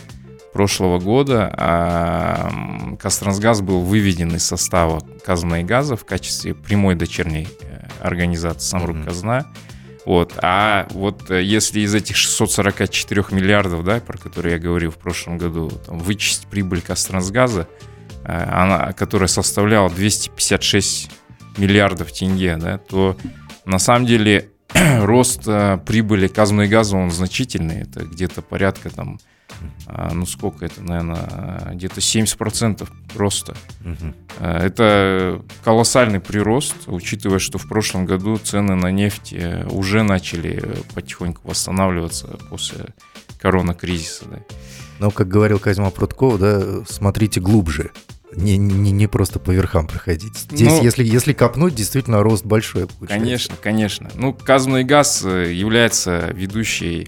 прошлого 0.59 0.99
года 0.99 1.49
а, 1.55 2.51
Кастрансгаз 2.99 3.61
был 3.61 3.79
выведен 3.79 4.35
из 4.35 4.45
состава 4.45 5.01
Казнойгаза 5.25 5.95
в 5.95 6.03
качестве 6.03 6.53
прямой 6.53 6.95
дочерней 6.95 7.47
э, 7.61 7.87
организации 8.01 8.67
Самрук 8.67 9.05
Казна. 9.05 9.45
Вот. 10.05 10.33
А 10.41 10.85
вот 10.89 11.31
э, 11.31 11.43
если 11.43 11.79
из 11.79 11.95
этих 11.95 12.17
644 12.17 13.23
миллиардов, 13.31 13.85
да, 13.85 14.01
про 14.01 14.17
которые 14.17 14.55
я 14.55 14.59
говорил 14.59 14.91
в 14.91 14.97
прошлом 14.97 15.37
году, 15.37 15.69
там, 15.69 15.97
вычесть 15.97 16.47
прибыль 16.47 16.81
Кастрансгаза, 16.81 17.65
Э, 18.25 18.43
она, 18.51 18.91
которая 18.91 19.29
составляла 19.29 19.89
256 19.89 21.09
миллиардов 21.55 22.11
тенге, 22.11 22.57
да, 22.57 22.79
то 22.79 23.15
на 23.63 23.79
самом 23.79 24.05
деле 24.05 24.49
рост 24.99 25.45
прибыли 25.85 26.27
Казмунайгаза, 26.27 26.97
он 26.97 27.11
значительный, 27.11 27.83
это 27.83 28.01
где-то 28.03 28.41
порядка 28.41 28.89
там, 28.89 29.21
э, 29.87 30.09
ну 30.13 30.25
сколько 30.25 30.65
это, 30.65 30.81
наверное, 30.81 31.71
где-то 31.73 31.99
70% 31.99 32.87
роста. 33.15 33.55
Угу. 33.83 34.45
Это 34.45 35.41
колоссальный 35.63 36.19
прирост, 36.19 36.75
учитывая, 36.87 37.39
что 37.39 37.57
в 37.57 37.67
прошлом 37.67 38.05
году 38.05 38.37
цены 38.37 38.75
на 38.75 38.91
нефть 38.91 39.35
уже 39.69 40.03
начали 40.03 40.77
потихоньку 40.93 41.47
восстанавливаться 41.47 42.27
после 42.49 42.93
коронакризиса. 43.39 44.25
Да. 44.25 44.39
Но, 44.99 45.11
как 45.11 45.27
говорил 45.27 45.59
Казима 45.59 45.91
Прутков, 45.91 46.39
да, 46.39 46.83
смотрите 46.87 47.39
глубже. 47.39 47.91
Не, 48.35 48.57
не, 48.57 48.91
не 48.91 49.07
просто 49.07 49.39
по 49.39 49.51
верхам 49.51 49.87
проходить. 49.87 50.37
Здесь, 50.37 50.67
ну, 50.67 50.83
если, 50.83 51.03
если 51.03 51.33
копнуть, 51.33 51.73
действительно 51.73 52.21
рост 52.21 52.45
большой 52.45 52.85
получается. 52.85 53.17
Конечно, 53.17 53.55
конечно. 53.59 54.11
Ну, 54.13 54.33
Казмунай 54.33 54.83
газ 54.83 55.23
э, 55.25 55.51
является 55.51 56.29
ведущей 56.33 57.07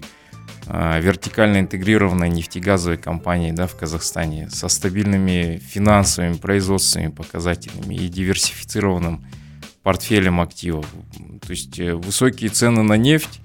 вертикально 0.66 1.58
интегрированной 1.58 2.28
нефтегазовой 2.30 2.96
компанией 2.96 3.52
да, 3.52 3.66
в 3.66 3.76
Казахстане 3.76 4.48
со 4.50 4.68
стабильными 4.68 5.58
финансовыми, 5.58 6.34
производственными 6.34 7.10
показателями 7.10 7.94
и 7.94 8.08
диверсифицированным 8.08 9.24
портфелем 9.82 10.40
активов. 10.40 10.86
То 11.44 11.50
есть 11.50 11.78
э, 11.78 11.94
высокие 11.94 12.50
цены 12.50 12.82
на 12.82 12.96
нефть 12.96 13.40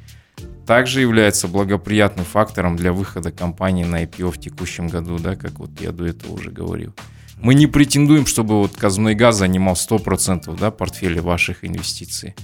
также 0.65 1.01
является 1.01 1.47
благоприятным 1.47 2.25
фактором 2.25 2.75
для 2.75 2.93
выхода 2.93 3.31
компании 3.31 3.83
на 3.83 4.03
IPO 4.03 4.31
в 4.31 4.39
текущем 4.39 4.87
году, 4.87 5.17
да, 5.17 5.35
как 5.35 5.59
вот 5.59 5.71
я 5.81 5.91
до 5.91 6.05
этого 6.05 6.33
уже 6.33 6.51
говорил. 6.51 6.93
Мы 7.39 7.53
не 7.53 7.67
претендуем, 7.67 8.25
чтобы 8.25 8.59
вот 8.59 8.75
Казмунайгаз 8.75 9.37
занимал 9.37 9.75
100% 9.75 10.57
да, 10.59 10.71
портфеля 10.71 11.21
ваших 11.21 11.63
инвестиций. 11.63 12.35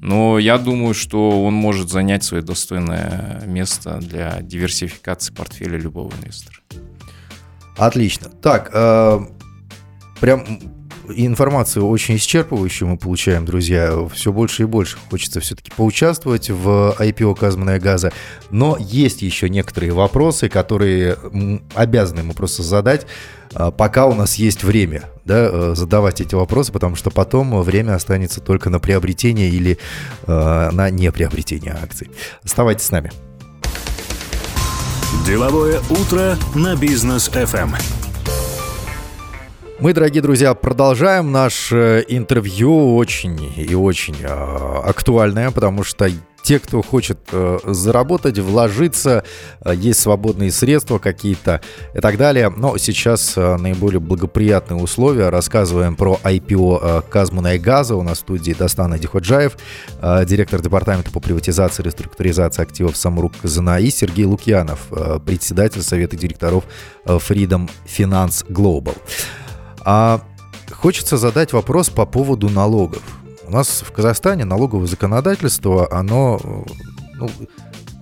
Но 0.00 0.38
я 0.38 0.56
думаю, 0.58 0.94
что 0.94 1.44
он 1.44 1.54
может 1.54 1.90
занять 1.90 2.24
свое 2.24 2.42
достойное 2.42 3.42
место 3.46 3.98
для 3.98 4.40
диверсификации 4.40 5.32
портфеля 5.32 5.78
любого 5.78 6.12
инвестора. 6.14 6.56
Отлично. 7.76 8.28
Так, 8.28 8.70
э, 8.72 9.20
прям 10.20 10.44
информацию 11.14 11.86
очень 11.86 12.16
исчерпывающую 12.16 12.86
мы 12.86 12.96
получаем, 12.96 13.44
друзья. 13.44 14.08
Все 14.12 14.32
больше 14.32 14.62
и 14.62 14.66
больше 14.66 14.98
хочется 15.10 15.40
все-таки 15.40 15.70
поучаствовать 15.76 16.50
в 16.50 16.96
IPO 16.98 17.34
Казманная 17.36 17.80
газа. 17.80 18.12
Но 18.50 18.76
есть 18.78 19.22
еще 19.22 19.48
некоторые 19.48 19.92
вопросы, 19.92 20.48
которые 20.48 21.16
обязаны 21.74 22.22
мы 22.22 22.34
просто 22.34 22.62
задать, 22.62 23.06
а, 23.54 23.70
пока 23.70 24.06
у 24.06 24.14
нас 24.14 24.36
есть 24.36 24.62
время 24.64 25.04
да, 25.24 25.48
э, 25.50 25.72
задавать 25.74 26.20
эти 26.20 26.34
вопросы, 26.34 26.72
потому 26.72 26.96
что 26.96 27.10
потом 27.10 27.60
время 27.62 27.94
останется 27.94 28.40
только 28.40 28.70
на 28.70 28.78
приобретение 28.78 29.48
или 29.48 29.78
э, 30.26 30.70
на 30.72 30.90
неприобретение 30.90 31.76
акций. 31.82 32.10
Оставайтесь 32.44 32.86
с 32.86 32.90
нами. 32.90 33.10
Деловое 35.26 35.80
утро 35.90 36.36
на 36.54 36.76
бизнес 36.76 37.28
FM. 37.28 37.99
Мы, 39.80 39.94
дорогие 39.94 40.20
друзья, 40.22 40.52
продолжаем 40.52 41.32
наше 41.32 42.04
интервью 42.06 42.96
очень 42.96 43.40
и 43.56 43.74
очень 43.74 44.14
э, 44.20 44.26
актуальное, 44.26 45.50
потому 45.50 45.84
что 45.84 46.10
те, 46.42 46.58
кто 46.58 46.82
хочет 46.82 47.18
э, 47.32 47.58
заработать, 47.64 48.38
вложиться, 48.38 49.24
э, 49.64 49.74
есть 49.74 50.00
свободные 50.00 50.50
средства 50.52 50.98
какие-то 50.98 51.62
и 51.94 52.00
так 52.00 52.18
далее. 52.18 52.50
Но 52.54 52.76
сейчас 52.76 53.34
э, 53.36 53.56
наиболее 53.56 54.00
благоприятные 54.00 54.82
условия. 54.82 55.30
Рассказываем 55.30 55.96
про 55.96 56.18
IPO 56.24 56.80
э, 56.82 57.02
Казмунайгаза. 57.08 57.96
У 57.96 58.02
нас 58.02 58.18
в 58.18 58.20
студии 58.20 58.52
Дастан 58.52 58.92
Адиходжаев, 58.92 59.56
э, 60.02 60.24
директор 60.26 60.60
департамента 60.60 61.10
по 61.10 61.20
приватизации 61.20 61.82
и 61.82 61.86
реструктуризации 61.86 62.60
активов 62.62 62.98
Самрук 62.98 63.32
Казана 63.40 63.80
и 63.80 63.90
Сергей 63.90 64.26
Лукьянов, 64.26 64.80
э, 64.90 65.20
председатель 65.24 65.82
совета 65.82 66.18
директоров 66.18 66.64
э, 67.06 67.16
Freedom 67.16 67.70
Finance 67.86 68.46
Global. 68.46 68.96
А 69.84 70.22
хочется 70.70 71.16
задать 71.16 71.52
вопрос 71.52 71.90
по 71.90 72.06
поводу 72.06 72.48
налогов. 72.48 73.02
У 73.46 73.50
нас 73.50 73.82
в 73.86 73.92
Казахстане 73.92 74.44
налоговое 74.44 74.86
законодательство, 74.86 75.88
оно 75.92 76.40
ну, 77.16 77.28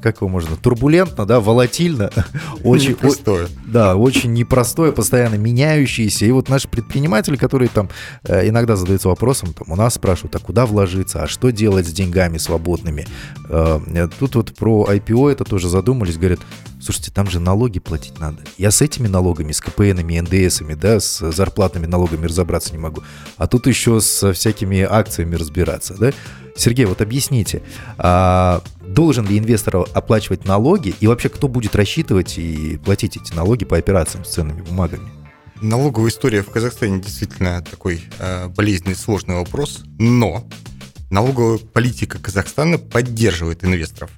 как 0.02 0.20
его 0.20 0.28
можно, 0.28 0.56
турбулентно, 0.56 1.26
да, 1.26 1.40
волатильно, 1.40 2.10
очень, 2.64 2.90
непростое. 2.90 3.46
О, 3.46 3.48
да, 3.66 3.96
очень 3.96 4.32
непростое, 4.32 4.92
постоянно 4.92 5.34
меняющееся. 5.34 6.24
И 6.24 6.30
вот 6.30 6.48
наши 6.48 6.68
предприниматели, 6.68 7.36
которые 7.36 7.68
там 7.68 7.88
э, 8.24 8.48
иногда 8.48 8.76
задаются 8.76 9.08
вопросом, 9.08 9.52
там 9.52 9.70
у 9.72 9.76
нас 9.76 9.94
спрашивают, 9.94 10.36
а 10.36 10.38
куда 10.38 10.66
вложиться, 10.66 11.22
а 11.22 11.26
что 11.26 11.50
делать 11.50 11.86
с 11.86 11.92
деньгами 11.92 12.38
свободными? 12.38 13.06
Э, 13.48 14.08
тут 14.18 14.36
вот 14.36 14.54
про 14.54 14.86
IPO 14.90 15.32
это 15.32 15.44
тоже 15.44 15.68
задумались, 15.68 16.16
говорят, 16.16 16.40
слушайте, 16.88 17.10
там 17.10 17.28
же 17.28 17.38
налоги 17.38 17.80
платить 17.80 18.18
надо. 18.18 18.38
Я 18.56 18.70
с 18.70 18.80
этими 18.80 19.08
налогами, 19.08 19.52
с 19.52 19.60
КПНами, 19.60 20.20
НДСами, 20.20 20.72
да, 20.72 21.00
с 21.00 21.30
зарплатными 21.32 21.84
налогами 21.84 22.24
разобраться 22.24 22.72
не 22.72 22.78
могу. 22.78 23.02
А 23.36 23.46
тут 23.46 23.66
еще 23.66 24.00
с 24.00 24.32
всякими 24.32 24.80
акциями 24.80 25.34
разбираться, 25.34 25.94
да? 25.98 26.12
Сергей, 26.56 26.86
вот 26.86 27.02
объясните, 27.02 27.62
а 27.98 28.62
должен 28.80 29.26
ли 29.26 29.38
инвестор 29.38 29.86
оплачивать 29.92 30.46
налоги 30.46 30.94
и 30.98 31.06
вообще 31.06 31.28
кто 31.28 31.46
будет 31.46 31.76
рассчитывать 31.76 32.38
и 32.38 32.80
платить 32.82 33.18
эти 33.18 33.34
налоги 33.34 33.66
по 33.66 33.76
операциям 33.76 34.24
с 34.24 34.30
ценными 34.30 34.62
бумагами? 34.62 35.10
Налоговая 35.60 36.08
история 36.08 36.42
в 36.42 36.50
Казахстане 36.50 37.02
действительно 37.02 37.62
такой 37.70 38.02
э, 38.18 38.48
болезненный, 38.48 38.96
сложный 38.96 39.34
вопрос, 39.34 39.82
но 39.98 40.48
налоговая 41.10 41.58
политика 41.58 42.18
Казахстана 42.18 42.78
поддерживает 42.78 43.62
инвесторов. 43.62 44.10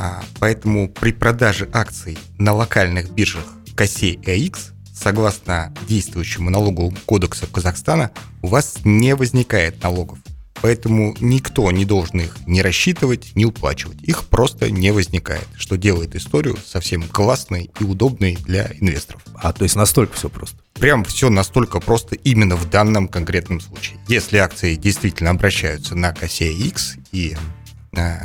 А, 0.00 0.22
поэтому 0.38 0.88
при 0.88 1.12
продаже 1.12 1.68
акций 1.72 2.16
на 2.38 2.52
локальных 2.52 3.10
биржах 3.10 3.44
КОСЕ 3.74 4.10
и 4.10 4.30
АИКС, 4.30 4.70
согласно 4.94 5.74
действующему 5.88 6.50
налоговому 6.50 6.96
кодексу 7.04 7.48
Казахстана, 7.48 8.12
у 8.42 8.46
вас 8.46 8.78
не 8.84 9.16
возникает 9.16 9.82
налогов. 9.82 10.18
Поэтому 10.60 11.14
никто 11.20 11.70
не 11.70 11.84
должен 11.84 12.20
их 12.20 12.36
не 12.46 12.62
рассчитывать, 12.62 13.34
не 13.34 13.44
уплачивать. 13.44 14.02
Их 14.02 14.24
просто 14.24 14.70
не 14.70 14.92
возникает, 14.92 15.46
что 15.56 15.76
делает 15.76 16.16
историю 16.16 16.56
совсем 16.64 17.02
классной 17.02 17.70
и 17.78 17.84
удобной 17.84 18.36
для 18.44 18.70
инвесторов. 18.80 19.22
А 19.36 19.52
то 19.52 19.64
есть 19.64 19.76
настолько 19.76 20.14
все 20.14 20.28
просто? 20.28 20.58
Прям 20.74 21.04
все 21.04 21.28
настолько 21.28 21.80
просто 21.80 22.14
именно 22.16 22.56
в 22.56 22.68
данном 22.70 23.08
конкретном 23.08 23.60
случае. 23.60 23.98
Если 24.08 24.36
акции 24.36 24.74
действительно 24.76 25.30
обращаются 25.30 25.94
на 25.94 26.12
косе 26.12 26.52
X 26.52 26.96
и 27.12 27.36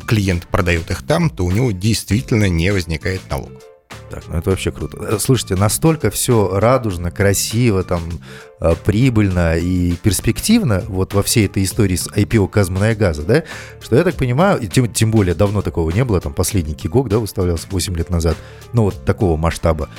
клиент 0.07 0.47
продает 0.47 0.91
их 0.91 1.03
там, 1.03 1.29
то 1.29 1.45
у 1.45 1.51
него 1.51 1.71
действительно 1.71 2.49
не 2.49 2.71
возникает 2.71 3.21
налогов. 3.29 3.63
Так, 4.13 4.27
ну 4.27 4.37
это 4.37 4.51
вообще 4.51 4.71
круто. 4.71 4.97
Э, 4.99 5.17
слушайте, 5.19 5.55
настолько 5.55 6.11
все 6.11 6.59
радужно, 6.59 7.09
красиво, 7.09 7.83
там, 7.83 8.01
э, 8.59 8.75
прибыльно 8.85 9.57
и 9.57 9.93
перспективно 9.93 10.83
вот 10.87 11.15
во 11.15 11.23
всей 11.23 11.47
этой 11.47 11.63
истории 11.63 11.95
с 11.95 12.07
IPO 12.07 12.47
Казмана 12.47 12.93
газа, 12.93 13.23
да, 13.23 13.43
что 13.81 13.95
я 13.95 14.03
так 14.03 14.15
понимаю, 14.15 14.59
и 14.61 14.67
тем, 14.67 14.91
тем 14.91 15.09
более 15.09 15.33
давно 15.33 15.63
такого 15.63 15.89
не 15.89 16.03
было, 16.05 16.21
там 16.21 16.33
последний 16.33 16.75
Кигок, 16.75 17.09
да, 17.09 17.17
выставлялся 17.17 17.67
8 17.71 17.95
лет 17.95 18.11
назад, 18.11 18.37
ну 18.71 18.83
вот 18.83 19.03
такого 19.03 19.35
масштаба. 19.35 19.89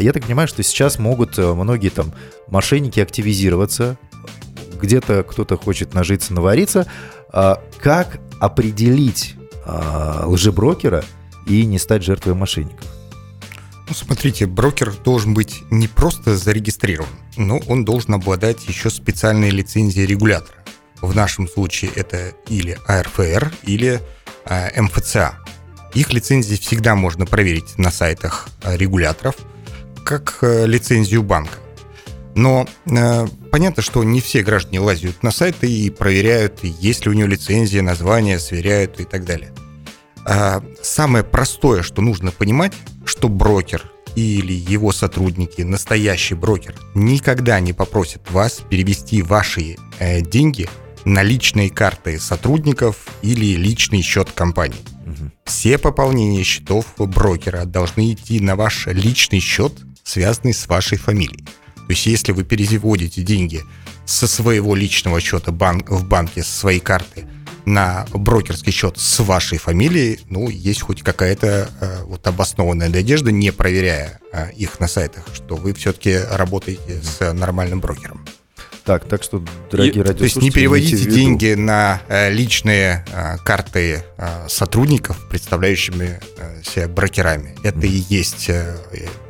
Я 0.00 0.12
так 0.12 0.24
понимаю, 0.24 0.48
что 0.48 0.62
сейчас 0.62 0.98
могут 0.98 1.38
э, 1.38 1.54
многие 1.54 1.90
там 1.90 2.12
мошенники 2.48 3.00
активизироваться, 3.00 3.96
где-то 4.78 5.22
кто-то 5.22 5.56
хочет 5.56 5.94
нажиться, 5.94 6.34
навариться. 6.34 6.86
А 7.32 7.62
как 7.80 8.20
определить 8.44 9.34
а, 9.64 10.24
лжеброкера 10.26 11.04
и 11.46 11.64
не 11.64 11.78
стать 11.78 12.02
жертвой 12.02 12.34
мошенников? 12.34 12.86
Ну, 13.86 13.94
смотрите, 13.94 14.46
брокер 14.46 14.92
должен 15.04 15.34
быть 15.34 15.62
не 15.70 15.88
просто 15.88 16.36
зарегистрирован, 16.36 17.10
но 17.36 17.58
он 17.68 17.84
должен 17.84 18.14
обладать 18.14 18.66
еще 18.66 18.88
специальной 18.88 19.50
лицензией 19.50 20.06
регулятора. 20.06 20.58
В 21.02 21.14
нашем 21.14 21.48
случае 21.48 21.90
это 21.94 22.32
или 22.48 22.78
АРФР, 22.86 23.52
или 23.64 24.00
э, 24.46 24.80
МФЦА. 24.80 25.38
Их 25.92 26.12
лицензии 26.12 26.56
всегда 26.56 26.94
можно 26.94 27.26
проверить 27.26 27.76
на 27.78 27.90
сайтах 27.90 28.48
э, 28.62 28.76
регуляторов, 28.76 29.36
как 30.04 30.38
э, 30.40 30.66
лицензию 30.66 31.22
банка. 31.22 31.58
Но 32.34 32.66
э, 32.86 33.26
понятно, 33.52 33.82
что 33.82 34.02
не 34.02 34.20
все 34.20 34.42
граждане 34.42 34.80
лазят 34.80 35.22
на 35.22 35.30
сайты 35.30 35.70
и 35.70 35.90
проверяют, 35.90 36.64
есть 36.64 37.04
ли 37.04 37.10
у 37.10 37.14
него 37.14 37.28
лицензия, 37.28 37.82
название, 37.82 38.38
сверяют 38.38 39.00
и 39.00 39.04
так 39.04 39.24
далее. 39.24 39.52
А 40.26 40.62
самое 40.82 41.22
простое, 41.22 41.82
что 41.82 42.02
нужно 42.02 42.32
понимать, 42.32 42.72
что 43.04 43.28
брокер 43.28 43.90
или 44.16 44.52
его 44.52 44.92
сотрудники, 44.92 45.62
настоящий 45.62 46.34
брокер, 46.34 46.74
никогда 46.94 47.60
не 47.60 47.72
попросят 47.72 48.30
вас 48.30 48.62
перевести 48.68 49.22
ваши 49.22 49.76
э, 49.98 50.20
деньги 50.20 50.68
на 51.04 51.22
личные 51.22 51.70
карты 51.70 52.18
сотрудников 52.18 53.06
или 53.22 53.54
личный 53.56 54.02
счет 54.02 54.30
компании. 54.32 54.80
Угу. 55.06 55.30
Все 55.44 55.78
пополнения 55.78 56.42
счетов 56.42 56.86
брокера 56.96 57.64
должны 57.64 58.12
идти 58.12 58.40
на 58.40 58.56
ваш 58.56 58.86
личный 58.86 59.40
счет, 59.40 59.72
связанный 60.02 60.54
с 60.54 60.66
вашей 60.66 60.96
фамилией. 60.96 61.44
То 61.86 61.92
есть 61.92 62.06
если 62.06 62.32
вы 62.32 62.44
переводите 62.44 63.22
деньги 63.22 63.62
со 64.06 64.26
своего 64.26 64.74
личного 64.74 65.20
счета 65.20 65.52
банк, 65.52 65.90
в 65.90 66.06
банке, 66.06 66.42
с 66.42 66.48
своей 66.48 66.80
карты 66.80 67.26
на 67.66 68.06
брокерский 68.12 68.72
счет 68.72 68.98
с 68.98 69.20
вашей 69.20 69.58
фамилией, 69.58 70.20
ну, 70.28 70.48
есть 70.48 70.82
хоть 70.82 71.02
какая-то 71.02 71.70
э, 71.80 72.02
вот 72.04 72.26
обоснованная 72.26 72.88
надежда, 72.88 73.32
не 73.32 73.52
проверяя 73.52 74.20
э, 74.32 74.52
их 74.52 74.80
на 74.80 74.88
сайтах, 74.88 75.26
что 75.32 75.56
вы 75.56 75.72
все-таки 75.72 76.18
работаете 76.30 77.00
с 77.02 77.32
нормальным 77.32 77.80
брокером. 77.80 78.24
Так, 78.84 79.08
так 79.08 79.22
что, 79.22 79.42
дорогие 79.70 80.02
радиослушатели... 80.02 80.18
То 80.18 80.24
есть 80.24 80.36
не 80.36 80.50
переводите 80.50 81.10
деньги 81.10 81.54
на 81.54 82.02
э, 82.08 82.30
личные 82.30 83.04
э, 83.10 83.38
карты 83.38 84.04
э, 84.18 84.48
сотрудников, 84.48 85.26
представляющими 85.30 86.20
э, 86.36 86.62
себя 86.62 86.88
брокерами. 86.88 87.56
Это 87.62 87.78
mm. 87.78 87.88
и 87.88 88.04
есть 88.10 88.50
э, 88.50 88.76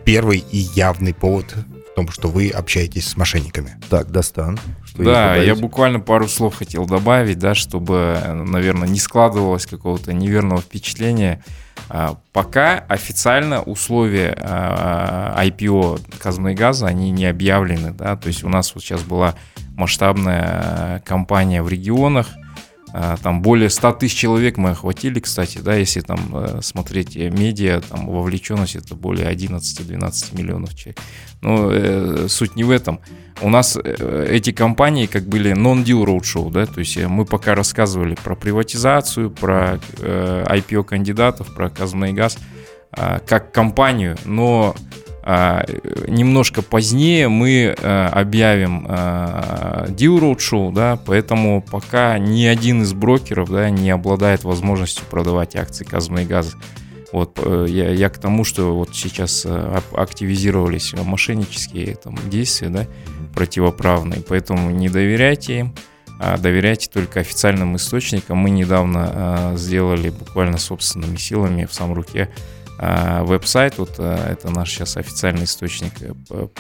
первый 0.04 0.38
и 0.50 0.58
явный 0.58 1.14
повод 1.14 1.54
том, 1.94 2.09
что 2.09 2.28
вы 2.28 2.50
общаетесь 2.50 3.09
с 3.09 3.16
мошенниками. 3.16 3.78
Так, 3.88 4.11
Достан. 4.11 4.59
Да, 4.96 5.37
я 5.37 5.54
буквально 5.54 6.00
пару 6.00 6.28
слов 6.28 6.57
хотел 6.57 6.87
добавить, 6.87 7.38
да, 7.38 7.54
чтобы, 7.54 8.20
наверное, 8.26 8.88
не 8.88 8.98
складывалось 8.98 9.66
какого-то 9.66 10.12
неверного 10.12 10.61
впечатления. 10.61 11.42
А, 11.88 12.16
пока 12.33 12.78
официально 12.88 13.62
условия 13.62 14.37
а, 14.40 15.44
IPO 15.44 16.54
Газа 16.54 16.87
они 16.87 17.11
не 17.11 17.26
объявлены, 17.26 17.92
да, 17.92 18.16
то 18.16 18.28
есть 18.28 18.44
у 18.44 18.48
нас 18.48 18.74
вот 18.74 18.83
сейчас 18.83 19.02
была 19.02 19.35
масштабная 19.76 20.42
а, 20.44 21.00
кампания 21.00 21.62
в 21.62 21.68
регионах, 21.68 22.28
там 23.22 23.42
более 23.42 23.70
100 23.70 23.92
тысяч 23.92 24.16
человек 24.16 24.57
мы 24.57 24.70
охватили, 24.70 25.18
кстати, 25.18 25.59
да, 25.59 25.74
если 25.74 26.00
там 26.00 26.20
э, 26.33 26.61
смотреть 26.62 27.16
медиа, 27.16 27.80
там 27.80 28.07
вовлеченность 28.07 28.76
это 28.76 28.94
более 28.94 29.33
11-12 29.33 30.37
миллионов 30.37 30.76
человек. 30.76 31.00
Но 31.40 31.70
э, 31.72 32.28
суть 32.28 32.54
не 32.54 32.62
в 32.62 32.70
этом. 32.70 33.00
У 33.40 33.48
нас 33.48 33.76
э, 33.76 34.26
эти 34.30 34.52
компании 34.52 35.07
как 35.07 35.24
были 35.24 35.52
non-deal 35.52 36.04
roadshow, 36.04 36.52
да, 36.52 36.66
то 36.66 36.78
есть 36.78 36.96
мы 36.96 37.24
пока 37.24 37.57
рассказывали 37.57 38.14
про 38.14 38.37
приватизацию, 38.37 39.30
про 39.30 39.80
э, 39.98 40.44
IPO 40.48 40.85
кандидатов, 40.85 41.52
про 41.52 41.70
Казмунайгаз 41.70 42.38
э, 42.96 43.18
как 43.26 43.52
компанию, 43.52 44.16
но 44.24 44.76
а, 45.26 45.64
немножко 46.06 46.60
позднее 46.60 47.28
мы 47.28 47.74
а, 47.80 48.08
объявим 48.08 48.84
а, 48.87 49.87
Deal 49.88 50.20
Roadshow, 50.20 50.70
да, 50.70 50.98
поэтому 51.02 51.62
пока 51.62 52.18
ни 52.18 52.44
один 52.44 52.82
из 52.82 52.92
брокеров 52.92 53.48
да, 53.48 53.70
не 53.70 53.88
обладает 53.88 54.44
возможностью 54.44 55.06
продавать 55.08 55.56
акции 55.56 55.87
Газа. 56.26 56.52
Вот 57.10 57.38
э, 57.42 57.66
я, 57.70 57.90
я 57.90 58.10
к 58.10 58.18
тому, 58.18 58.44
что 58.44 58.76
вот 58.76 58.94
сейчас 58.94 59.46
э, 59.46 59.80
активизировались 59.92 60.92
мошеннические 60.92 61.94
там, 61.94 62.18
действия, 62.28 62.68
да, 62.68 62.87
противоправные, 63.34 64.20
поэтому 64.20 64.70
не 64.70 64.90
доверяйте 64.90 65.60
им, 65.60 65.74
а 66.20 66.37
доверяйте 66.37 66.90
только 66.92 67.20
официальным 67.20 67.76
источникам. 67.76 68.38
Мы 68.38 68.50
недавно 68.50 69.54
сделали 69.56 70.10
буквально 70.10 70.58
собственными 70.58 71.16
силами 71.16 71.64
в 71.64 71.72
сам 71.72 71.94
руке 71.94 72.28
а, 72.30 72.63
веб-сайт, 73.24 73.78
вот 73.78 73.94
а, 73.98 74.30
это 74.30 74.50
наш 74.50 74.70
сейчас 74.70 74.96
официальный 74.96 75.44
источник 75.44 75.92
э, 76.00 76.12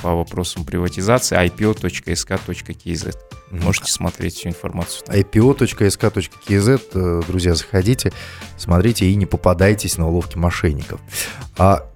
по 0.02 0.14
вопросам 0.14 0.64
приватизации, 0.64 1.36
ipo.sk.kz. 1.46 3.16
Можете 3.50 3.92
смотреть 3.92 4.34
всю 4.34 4.48
информацию. 4.48 5.06
ipo.sk.kz, 5.08 6.80
э, 6.94 7.22
друзья, 7.26 7.54
заходите, 7.54 8.12
смотрите 8.56 9.06
и 9.06 9.14
не 9.16 9.26
попадайтесь 9.26 9.98
на 9.98 10.08
уловки 10.08 10.36
мошенников. 10.36 11.00
А 11.56 11.86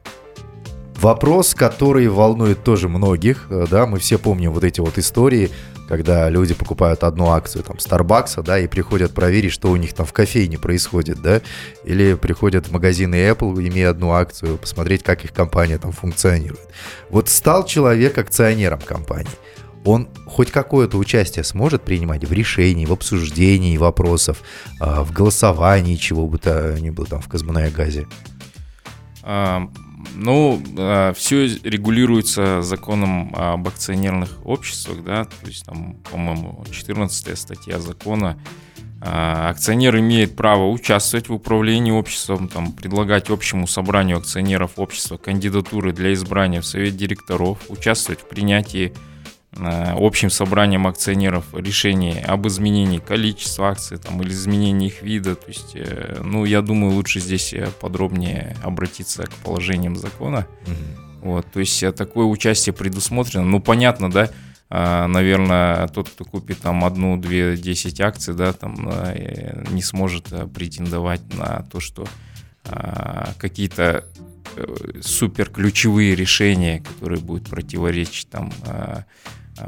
Вопрос, 1.01 1.55
который 1.55 2.09
волнует 2.09 2.65
тоже 2.65 2.89
многих, 2.89 3.47
э, 3.51 3.67
да, 3.71 3.87
мы 3.87 4.01
все 4.01 4.19
помним 4.19 4.53
вот 4.53 4.65
эти 4.65 4.81
вот 4.81 4.99
истории 4.99 5.51
когда 5.89 6.29
люди 6.29 6.55
покупают 6.55 7.03
одну 7.03 7.31
акцию 7.31 7.65
там 7.65 7.77
Starbucks, 7.77 8.43
да, 8.43 8.59
и 8.59 8.67
приходят 8.67 9.15
проверить, 9.15 9.53
что 9.53 9.71
у 9.71 9.77
них 9.77 9.95
там 9.95 10.05
в 10.05 10.13
кофейне 10.13 10.59
происходит, 10.59 11.23
да, 11.23 11.41
или 11.85 12.15
приходят 12.15 12.67
в 12.69 12.73
магазины 12.73 13.15
Apple, 13.15 13.67
имея 13.67 13.91
одну 13.91 14.13
акцию, 14.13 14.59
посмотреть, 14.59 15.03
как 15.03 15.25
их 15.25 15.33
компания 15.33 15.79
там 15.79 15.93
функционирует. 15.93 16.69
Вот 17.09 17.29
стал 17.29 17.65
человек 17.65 18.19
акционером 18.19 18.81
компании, 18.81 19.31
он 19.85 20.09
хоть 20.27 20.51
какое-то 20.51 20.99
участие 20.99 21.45
сможет 21.45 21.83
принимать 21.83 22.25
в 22.25 22.33
решении, 22.33 22.85
в 22.85 22.93
обсуждении 22.93 23.77
вопросов, 23.79 24.43
а, 24.81 25.03
в 25.03 25.13
голосовании, 25.13 25.97
чего 25.97 26.27
бы 26.27 26.39
то 26.39 26.77
ни 26.79 26.91
было 26.91 27.07
там 27.07 27.23
в 27.23 27.29
Казмунайгазе? 27.29 28.07
Ну, 30.15 30.63
а, 30.77 31.13
все 31.13 31.47
регулируется 31.47 32.63
законом 32.63 33.33
об 33.35 33.67
акционерных 33.69 34.39
обществах, 34.45 35.03
да, 35.03 35.25
то 35.25 35.47
есть 35.47 35.65
там, 35.65 35.97
по-моему, 36.11 36.65
14 36.71 37.39
статья 37.39 37.79
закона. 37.79 38.39
А, 39.01 39.51
акционер 39.51 39.99
имеет 39.99 40.37
право 40.37 40.69
участвовать 40.69 41.29
в 41.29 41.35
управлении 41.35 41.93
обществом, 41.93 42.49
там, 42.49 42.73
предлагать 42.73 43.31
общему 43.31 43.67
собранию 43.67 44.19
акционеров 44.19 44.73
общества 44.77 45.17
кандидатуры 45.17 45.93
для 45.93 46.13
избрания 46.13 46.61
в 46.61 46.67
совет 46.67 46.97
директоров, 46.97 47.59
участвовать 47.69 48.21
в 48.21 48.29
принятии 48.29 48.93
Э, 48.93 49.08
общим 49.57 50.31
собранием 50.31 50.87
акционеров 50.87 51.47
решение 51.53 52.23
об 52.23 52.47
изменении 52.47 52.99
количества 52.99 53.69
акций 53.69 53.97
там, 53.97 54.23
или 54.23 54.31
изменении 54.31 54.89
их 54.89 55.03
вида. 55.03 55.35
То 55.35 55.49
есть, 55.49 55.73
э, 55.75 56.21
ну, 56.23 56.45
я 56.45 56.61
думаю, 56.61 56.93
лучше 56.93 57.19
здесь 57.19 57.53
э, 57.55 57.69
подробнее 57.81 58.57
обратиться 58.63 59.25
к 59.25 59.33
положениям 59.37 59.97
закона. 59.97 60.47
Угу. 60.67 61.31
Вот, 61.31 61.47
то 61.51 61.61
есть 61.61 61.83
такое 61.97 62.27
участие 62.27 62.73
предусмотрено. 62.73 63.45
Ну, 63.45 63.61
понятно, 63.61 64.11
да, 64.11 64.31
наверное, 64.71 65.89
тот, 65.89 66.09
кто 66.11 66.25
купит 66.25 66.61
там 66.61 66.85
одну, 66.85 67.17
две, 67.17 67.57
десять 67.57 68.01
акций, 68.01 68.35
да, 68.35 68.53
там 68.53 68.77
не 69.71 69.83
сможет 69.83 70.27
претендовать 70.53 71.23
на 71.35 71.67
то, 71.73 71.81
что 71.81 72.07
какие-то 73.39 74.05
супер 75.01 75.51
ключевые 75.51 76.15
решения, 76.15 76.81
которые 76.81 77.21
будут 77.21 77.49
противоречить 77.49 78.29
там 78.31 78.53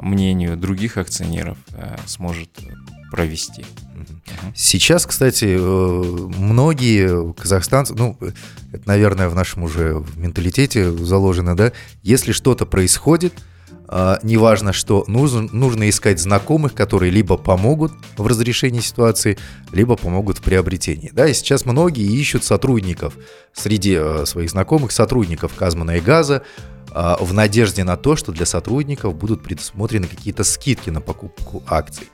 мнению 0.01 0.57
других 0.57 0.97
акционеров 0.97 1.59
э, 1.73 1.97
сможет 2.07 2.51
провести. 3.11 3.65
Сейчас, 4.55 5.05
кстати, 5.05 5.57
э, 5.59 6.29
многие 6.39 7.33
казахстанцы, 7.35 7.95
ну, 7.95 8.17
это, 8.73 8.83
наверное, 8.87 9.29
в 9.29 9.35
нашем 9.35 9.65
уже 9.65 10.05
менталитете 10.17 10.91
заложено, 10.93 11.57
да, 11.57 11.73
если 12.03 12.33
что-то 12.33 12.67
происходит, 12.67 13.35
неважно 14.23 14.73
что, 14.73 15.05
нужно, 15.09 15.49
нужно 15.53 15.89
искать 15.89 16.21
знакомых, 16.21 16.75
которые 16.75 17.11
либо 17.11 17.37
помогут 17.37 17.93
в 18.17 18.27
разрешении 18.27 18.81
ситуации, 18.81 19.37
либо 19.73 19.97
помогут 19.97 20.39
в 20.39 20.43
приобретении. 20.43 21.11
Да, 21.13 21.27
и 21.27 21.35
сейчас 21.35 21.67
многие 21.67 22.05
ищут 22.05 22.45
сотрудников 22.45 23.15
среди 23.53 23.97
э, 23.99 24.27
своих 24.27 24.51
знакомых, 24.51 24.93
сотрудников 24.93 25.55
Казмана 25.55 25.97
и 25.97 26.01
Газа, 26.01 26.45
а, 26.93 27.17
в 27.21 27.33
надежде 27.33 27.85
на 27.85 27.97
то, 27.97 28.17
что 28.17 28.33
для 28.33 28.47
сотрудников 28.47 29.15
будут 29.17 29.43
предусмотрены 29.43 30.07
какие-то 30.07 30.45
скидки 30.45 30.91
на 30.91 31.01
покупку 31.01 31.63
акций. 31.67 32.09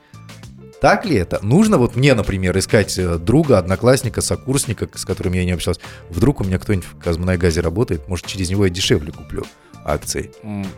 Так 0.80 1.06
ли 1.06 1.16
это? 1.16 1.44
Нужно 1.44 1.78
вот 1.78 1.96
мне, 1.96 2.14
например, 2.14 2.56
искать 2.58 2.98
э, 2.98 3.18
друга, 3.18 3.58
одноклассника, 3.58 4.20
сокурсника, 4.20 4.88
с 4.94 5.04
которым 5.04 5.32
я 5.32 5.44
не 5.44 5.52
общался. 5.52 5.80
Вдруг 6.10 6.40
у 6.40 6.44
меня 6.44 6.58
кто-нибудь 6.58 6.86
в 6.86 6.98
Казмунайгазе 6.98 7.60
работает, 7.60 8.08
может, 8.08 8.26
через 8.26 8.50
него 8.50 8.64
я 8.64 8.70
дешевле 8.70 9.12
куплю 9.12 9.44
акций? 9.86 10.32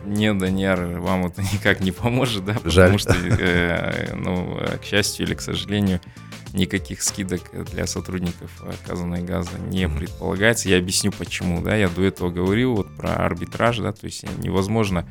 Нет, 0.05 0.37
Даниар, 0.37 0.99
вам 0.99 1.25
это 1.25 1.41
никак 1.53 1.81
не 1.81 1.91
поможет, 1.91 2.45
да? 2.45 2.55
Жаль. 2.63 2.93
Потому 2.93 2.97
что, 2.99 3.13
э, 3.13 4.13
ну, 4.15 4.59
к 4.81 4.85
счастью 4.85 5.25
или 5.25 5.33
к 5.33 5.41
сожалению, 5.41 5.99
никаких 6.53 7.01
скидок 7.01 7.41
для 7.71 7.85
сотрудников 7.87 8.51
Казана 8.85 9.19
газа 9.21 9.57
не 9.69 9.87
предполагается. 9.87 10.69
Я 10.69 10.77
объясню 10.77 11.11
почему, 11.11 11.61
да, 11.61 11.75
я 11.75 11.89
до 11.89 12.03
этого 12.03 12.29
говорил 12.29 12.75
вот 12.75 12.95
про 12.95 13.13
арбитраж, 13.13 13.79
да, 13.79 13.91
то 13.91 14.05
есть 14.05 14.25
невозможно 14.39 15.07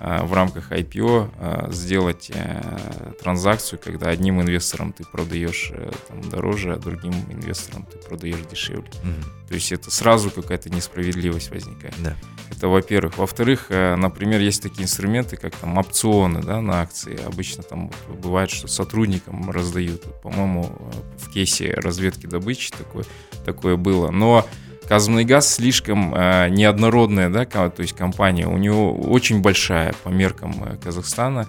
в 0.00 0.32
рамках 0.32 0.72
IPO 0.72 1.30
а, 1.38 1.68
сделать 1.70 2.30
э, 2.32 3.12
транзакцию, 3.22 3.78
когда 3.84 4.08
одним 4.08 4.40
инвесторам 4.40 4.94
ты 4.94 5.04
продаешь 5.04 5.70
э, 5.74 5.90
там, 6.08 6.22
дороже, 6.22 6.72
а 6.72 6.76
другим 6.78 7.12
инвесторам 7.28 7.84
ты 7.84 7.98
продаешь 7.98 8.40
дешевле. 8.50 8.88
Угу. 9.02 9.48
То 9.48 9.54
есть 9.54 9.72
это 9.72 9.90
сразу 9.90 10.30
какая-то 10.30 10.70
несправедливость 10.70 11.50
возникает. 11.50 11.94
Да. 11.98 12.16
Это 12.50 12.68
во-первых. 12.68 13.18
Во-вторых, 13.18 13.66
э, 13.68 13.94
например, 13.96 14.40
есть 14.40 14.62
такие 14.62 14.84
инструменты, 14.84 15.36
как 15.36 15.54
там 15.54 15.76
опционы 15.76 16.40
да, 16.40 16.62
на 16.62 16.80
акции. 16.80 17.20
Обычно 17.26 17.62
там 17.62 17.90
бывает, 18.08 18.50
что 18.50 18.68
сотрудникам 18.68 19.50
раздают. 19.50 20.04
По-моему, 20.22 20.78
в 21.18 21.30
кейсе 21.30 21.74
разведки 21.74 22.24
добычи 22.24 22.70
такое, 22.70 23.04
такое 23.44 23.76
было. 23.76 24.10
Но 24.10 24.46
Казанный 24.90 25.24
газ 25.24 25.54
слишком 25.54 26.12
э, 26.12 26.48
неоднородная, 26.48 27.30
да, 27.30 27.44
то 27.44 27.72
есть 27.78 27.92
компания. 27.92 28.48
У 28.48 28.56
него 28.56 28.92
очень 28.92 29.40
большая 29.40 29.94
по 30.02 30.08
меркам 30.08 30.64
э, 30.64 30.78
Казахстана, 30.82 31.46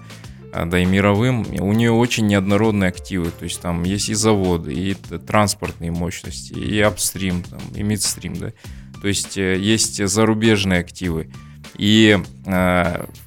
э, 0.52 0.64
да 0.64 0.78
и 0.78 0.84
мировым. 0.84 1.44
У 1.58 1.72
нее 1.72 1.90
очень 1.90 2.28
неоднородные 2.28 2.90
активы. 2.90 3.32
То 3.32 3.42
есть 3.42 3.60
там 3.60 3.82
есть 3.82 4.10
и 4.10 4.14
заводы, 4.14 4.72
и 4.72 4.94
транспортные 4.94 5.90
мощности, 5.90 6.52
и 6.52 6.78
апстрим, 6.78 7.42
там, 7.42 7.58
и 7.74 7.82
мидстрим, 7.82 8.36
да. 8.36 8.52
То 9.00 9.08
есть 9.08 9.36
э, 9.36 9.58
есть 9.58 10.06
зарубежные 10.06 10.78
активы. 10.78 11.28
И 11.76 12.16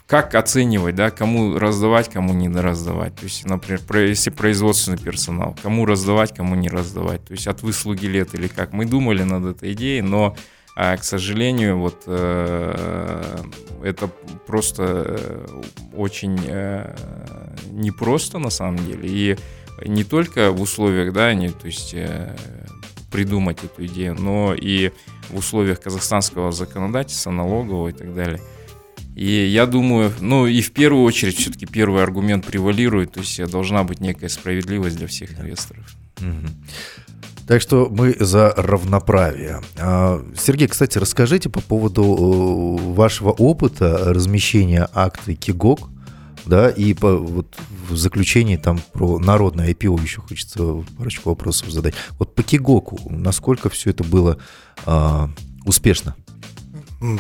как 0.08 0.36
оценивать, 0.36 0.96
да, 0.96 1.10
кому 1.10 1.58
раздавать, 1.58 2.10
кому 2.10 2.34
не 2.34 2.48
раздавать. 2.48 3.16
То 3.16 3.24
есть, 3.24 3.46
например, 3.46 3.82
если 4.08 4.30
производственный 4.30 5.00
персонал, 5.00 5.58
кому 5.62 5.86
раздавать, 5.86 6.36
кому 6.36 6.56
не 6.56 6.70
раздавать. 6.70 7.26
То 7.26 7.34
есть 7.34 7.48
от 7.48 7.64
выслуги 7.64 8.06
лет 8.06 8.36
или 8.36 8.48
как. 8.48 8.72
Мы 8.72 8.86
думали 8.86 9.24
над 9.24 9.46
этой 9.46 9.74
идеей, 9.74 10.02
но, 10.02 10.36
э, 10.78 10.96
к 10.98 11.04
сожалению, 11.04 11.80
вот 11.80 12.04
э, 12.06 13.42
это 13.84 14.08
просто 14.46 14.84
э, 15.08 15.62
очень 15.96 16.40
э, 16.46 16.96
непросто 17.72 18.38
на 18.38 18.52
самом 18.52 18.78
деле. 18.86 19.10
И 19.10 19.38
не 19.84 20.04
только 20.04 20.52
в 20.52 20.62
условиях, 20.62 21.14
да, 21.14 21.34
не, 21.34 21.50
то 21.50 21.66
есть 21.66 21.96
придумать 23.12 23.64
эту 23.64 23.86
идею, 23.88 24.14
но 24.14 24.54
и 24.54 24.92
в 25.30 25.38
условиях 25.38 25.82
казахстанского 25.82 26.52
законодательства, 26.52 27.32
налогового 27.32 27.88
и 27.88 27.92
так 27.92 28.14
далее. 28.14 28.40
И 29.16 29.48
я 29.48 29.66
думаю, 29.66 30.12
ну 30.20 30.46
и 30.46 30.62
в 30.62 30.72
первую 30.72 31.04
очередь 31.04 31.38
все-таки 31.38 31.66
первый 31.66 32.04
аргумент 32.04 32.46
превалирует, 32.46 33.14
то 33.14 33.22
есть 33.22 33.42
должна 33.50 33.84
быть 33.84 34.02
некая 34.02 34.28
справедливость 34.28 34.98
для 34.98 35.08
всех 35.08 35.40
инвесторов. 35.40 35.86
Так 37.48 37.62
что 37.62 37.88
мы 37.92 38.16
за 38.20 38.54
равноправие. 38.58 39.62
А, 39.78 40.26
Сергей, 40.36 40.68
кстати, 40.68 40.98
расскажите 40.98 41.48
по 41.48 41.62
поводу 41.62 42.04
э, 42.04 42.94
вашего 42.94 43.30
опыта 43.30 44.14
размещения 44.14 44.90
акций 44.94 45.36
Кигок, 45.36 45.90
да, 46.46 46.70
и 46.70 46.96
по, 46.96 47.16
вот 47.16 47.56
в 47.88 47.96
заключении 47.96 48.58
там 48.58 48.82
про 48.94 49.20
народное 49.20 49.70
IPO 49.72 50.02
еще 50.02 50.22
хочется 50.22 50.84
парочку 50.98 51.30
вопросов 51.30 51.70
задать. 51.70 51.94
Вот 52.18 52.34
по 52.34 52.42
Кигоку, 52.42 53.00
насколько 53.10 53.70
все 53.70 53.92
это 53.92 54.04
было 54.04 54.40
а, 54.86 55.30
успешно? 55.66 56.16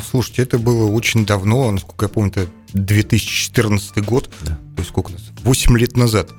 Слушайте, 0.10 0.44
это 0.44 0.58
было 0.60 0.90
очень 0.90 1.26
давно, 1.26 1.72
насколько 1.72 2.06
я 2.06 2.10
помню, 2.10 2.32
это 2.32 2.48
2014 2.74 4.04
год, 4.06 4.30
да. 4.42 4.56
то 4.56 4.80
есть 4.80 4.90
сколько 4.90 5.10
у 5.10 5.12
нас, 5.12 5.22
8 5.44 5.78
лет 5.78 5.98
назад. 5.98 6.32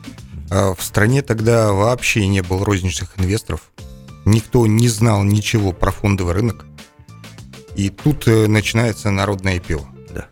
А 0.51 0.75
в 0.75 0.83
стране 0.83 1.23
тогда 1.23 1.73
вообще 1.73 2.27
не 2.27 2.43
было 2.43 2.65
розничных 2.65 3.19
инвесторов, 3.19 3.73
никто 4.25 4.67
не 4.67 4.89
знал 4.89 5.23
ничего 5.25 5.73
про 5.73 5.91
фондовый 5.91 6.35
рынок, 6.35 6.67
и 7.75 7.91
тут 7.91 8.27
э, 8.27 8.47
начинается 8.47 9.11
народное 9.11 9.59
IPO. 9.59 9.85
Да. 10.15 10.29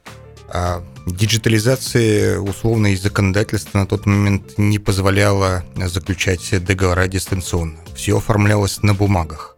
А 0.48 0.84
диджитализация 1.06 2.38
условно 2.38 2.92
и 2.92 2.96
законодательства 2.96 3.78
на 3.78 3.86
тот 3.86 4.06
момент 4.06 4.56
не 4.56 4.78
позволяла 4.78 5.64
заключать 5.76 6.64
договора 6.64 7.06
дистанционно. 7.06 7.78
Все 7.94 8.16
оформлялось 8.16 8.82
на 8.82 8.94
бумагах. 8.94 9.56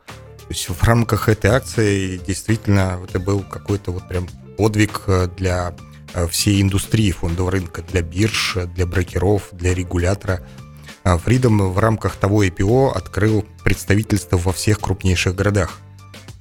То 0.49 0.55
есть 0.55 0.69
в 0.69 0.83
рамках 0.85 1.29
этой 1.29 1.51
акции 1.51 2.19
действительно 2.25 3.01
это 3.03 3.19
был 3.19 3.43
какой-то 3.43 3.91
вот 3.91 4.07
прям 4.07 4.29
подвиг 4.57 5.03
э, 5.09 5.29
для 5.37 5.75
э, 6.15 6.29
всей 6.29 6.63
индустрии 6.63 7.11
фондового 7.11 7.51
рынка, 7.51 7.83
для 7.83 8.01
бирж, 8.01 8.57
для 8.77 8.87
брокеров, 8.87 9.49
для 9.51 9.75
регулятора. 9.75 10.47
А 11.03 11.17
Freedom 11.17 11.73
в 11.73 11.79
рамках 11.81 12.15
того 12.15 12.45
IPO 12.45 12.93
открыл 12.93 13.45
представительство 13.65 14.37
во 14.37 14.53
всех 14.53 14.79
крупнейших 14.79 15.35
городах. 15.35 15.81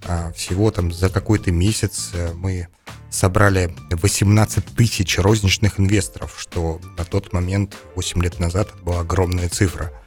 А 0.07 0.31
всего 0.33 0.69
там 0.69 0.91
за 0.91 1.09
какой-то 1.09 1.51
месяц 1.51 2.11
э, 2.13 2.31
мы 2.35 2.67
собрали 3.09 3.75
18 3.89 4.65
тысяч 4.75 5.17
розничных 5.17 5.79
инвесторов, 5.79 6.35
что 6.37 6.79
на 6.95 7.05
тот 7.05 7.33
момент, 7.33 7.75
8 7.95 8.21
лет 8.21 8.39
назад, 8.39 8.69
была 8.83 8.99
огромная 8.99 9.49
цифра– 9.49 9.91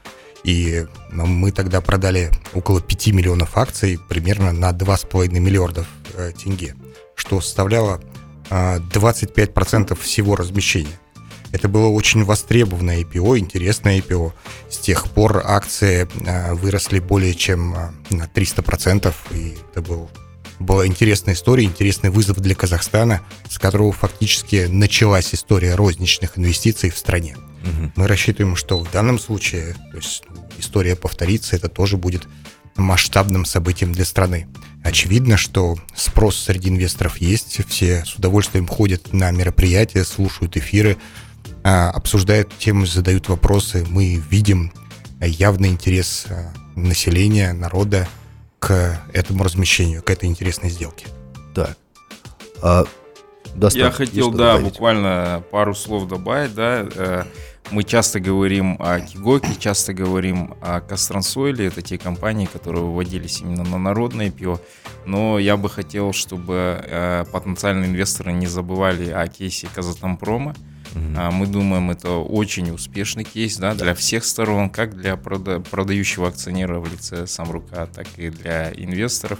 и 0.45 0.87
мы 1.11 1.51
тогда 1.53 1.81
продали 1.81 2.31
около 2.55 2.81
5 2.81 3.09
миллионов 3.09 3.57
акций 3.57 3.99
примерно 4.09 4.53
на 4.53 4.71
2,5 4.71 5.29
миллиардов 5.39 5.87
э, 6.15 6.33
тенге, 6.33 6.75
что 7.15 7.41
составляло 7.41 8.01
25% 8.51 9.93
э, 9.93 9.95
всего 9.97 10.37
размещения. 10.37 10.99
Это 11.51 11.69
было 11.69 11.89
очень 11.89 12.25
востребованное 12.25 13.01
IPO, 13.01 13.39
интересное 13.39 13.99
IPO. 13.99 14.33
С 14.69 14.79
тех 14.79 15.09
пор 15.11 15.43
акции 15.45 16.07
э, 16.27 16.55
выросли 16.55 17.01
более 17.01 17.35
чем 17.35 17.75
на 18.11 18.25
300%, 18.25 19.13
и 19.33 19.57
это 19.71 19.83
был, 19.83 20.11
была 20.59 20.87
интересная 20.87 21.35
история, 21.35 21.65
интересный 21.65 22.11
вызов 22.11 22.41
для 22.41 22.55
Казахстана, 22.55 23.21
с 23.49 23.59
которого 23.59 23.93
фактически 23.93 24.67
началась 24.69 25.35
история 25.35 25.75
розничных 25.75 26.39
инвестиций 26.39 26.91
в 26.91 26.99
стране. 26.99 27.37
Угу. 27.63 27.93
Мы 27.97 28.09
рассчитываем, 28.09 28.57
что 28.57 28.79
в 28.79 28.91
данном 28.91 29.19
случае 29.19 29.75
то 29.91 29.97
есть, 29.97 30.25
история 30.59 30.97
повторится, 30.97 31.57
это 31.57 31.69
тоже 31.69 31.97
будет 31.97 32.27
масштабным 32.77 33.45
событием 33.45 33.93
для 33.93 34.05
страны. 34.05 34.49
Очевидно, 34.85 35.37
что 35.37 35.77
спрос 35.95 36.39
среди 36.39 36.69
инвесторов 36.69 37.19
есть, 37.19 37.61
все 37.69 38.05
с 38.05 38.15
удовольствием 38.15 38.67
ходят 38.67 39.13
на 39.13 39.31
мероприятия, 39.33 40.05
слушают 40.05 40.57
эфиры, 40.57 40.97
а, 41.65 41.91
обсуждают 41.91 42.57
темы, 42.59 42.87
задают 42.87 43.29
вопросы. 43.29 43.85
Мы 43.89 44.23
видим 44.31 44.73
явный 45.21 45.71
интерес 45.71 46.27
а, 46.31 46.53
населения, 46.77 47.53
народа 47.53 48.09
к 48.59 49.01
этому 49.13 49.45
размещению, 49.45 50.03
к 50.03 50.11
этой 50.11 50.29
интересной 50.29 50.71
сделке. 50.71 51.07
Так. 51.55 51.77
А, 52.63 52.85
Я 53.73 53.91
хотел, 53.91 54.31
да, 54.31 54.55
добавить? 54.55 54.65
буквально 54.73 55.43
пару 55.51 55.75
слов 55.75 56.09
добавить, 56.09 56.55
да. 56.55 56.87
Э, 56.95 57.25
мы 57.71 57.85
часто 57.85 58.19
говорим 58.19 58.77
о 58.81 59.01
Кигоке, 59.01 59.55
часто 59.59 59.93
говорим 59.93 60.55
о 60.61 60.81
Кастрансойле. 60.81 61.67
Это 61.67 61.83
те 61.83 61.99
компании, 61.99 62.47
которые 62.47 62.85
выводились 62.85 63.41
именно 63.41 63.65
на 63.65 63.79
народное 63.79 64.31
пиво. 64.31 64.61
Но 65.05 65.39
я 65.39 65.57
бы 65.57 65.69
хотел, 65.69 66.13
чтобы 66.13 66.81
э, 66.83 67.25
потенциальные 67.31 67.91
инвесторы 67.91 68.33
не 68.33 68.47
забывали 68.47 69.11
о 69.11 69.27
кейсе 69.29 69.69
Казатомпрома. 69.75 70.55
Угу. 70.95 71.33
Мы 71.33 71.47
думаем, 71.47 71.91
это 71.91 72.11
очень 72.11 72.71
успешный 72.71 73.25
кейс 73.25 73.57
да, 73.57 73.75
для 73.75 73.95
всех 73.95 74.25
сторон, 74.25 74.71
как 74.71 74.97
для 74.97 75.15
прода- 75.15 75.61
продающего 75.61 76.29
акционера 76.29 76.81
в 76.81 76.91
лице 76.91 77.27
Самрука, 77.27 77.87
так 77.87 78.07
и 78.17 78.31
для 78.31 78.73
инвесторов. 78.73 79.39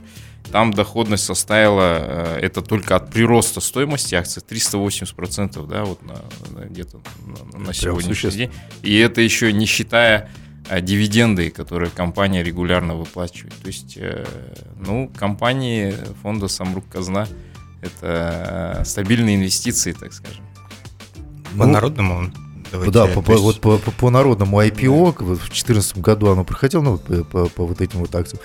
Там 0.51 0.73
доходность 0.73 1.25
составила, 1.25 1.99
э, 2.01 2.39
это 2.41 2.63
только 2.63 2.97
от 2.97 3.11
прироста 3.11 3.61
стоимости 3.61 4.15
акций, 4.15 4.43
380%, 4.43 5.67
да, 5.67 5.85
вот 5.85 6.03
на, 6.03 6.23
на, 6.51 6.65
где-то 6.65 7.01
на, 7.53 7.59
на 7.59 7.75
сегодняшний 7.75 8.31
день. 8.31 8.51
И 8.83 8.97
это 8.97 9.21
еще 9.21 9.53
не 9.53 9.67
считая 9.67 10.31
а, 10.69 10.81
дивиденды, 10.81 11.51
которые 11.51 11.91
компания 11.91 12.43
регулярно 12.43 12.95
выплачивает. 12.95 13.55
То 13.63 13.67
есть, 13.67 13.97
э, 13.97 14.25
ну, 14.77 15.11
компании 15.19 15.95
фонда 16.23 16.49
Самрук 16.49 16.89
Казна– 16.89 17.27
это 17.83 18.83
стабильные 18.85 19.37
инвестиции, 19.37 19.93
так 19.93 20.13
скажем. 20.13 20.48
По 21.57 21.67
ну, 21.67 21.73
народному 21.73 22.31
Давайте, 22.71 22.93
да, 22.93 23.07
по, 23.07 23.31
есть... 23.31 23.43
вот 23.43 23.61
по, 23.61 23.79
по, 23.79 23.91
по 23.91 24.11
народному 24.11 24.61
IPO 24.63 25.15
да. 25.19 25.25
в 25.25 25.39
2014 25.39 25.99
году 25.99 26.31
оно 26.31 26.45
проходило, 26.45 26.83
ну, 26.83 26.99
по, 26.99 27.25
по, 27.25 27.49
по 27.49 27.67
вот 27.67 27.81
этим 27.81 28.01
вот 28.01 28.15
акциям. 28.15 28.43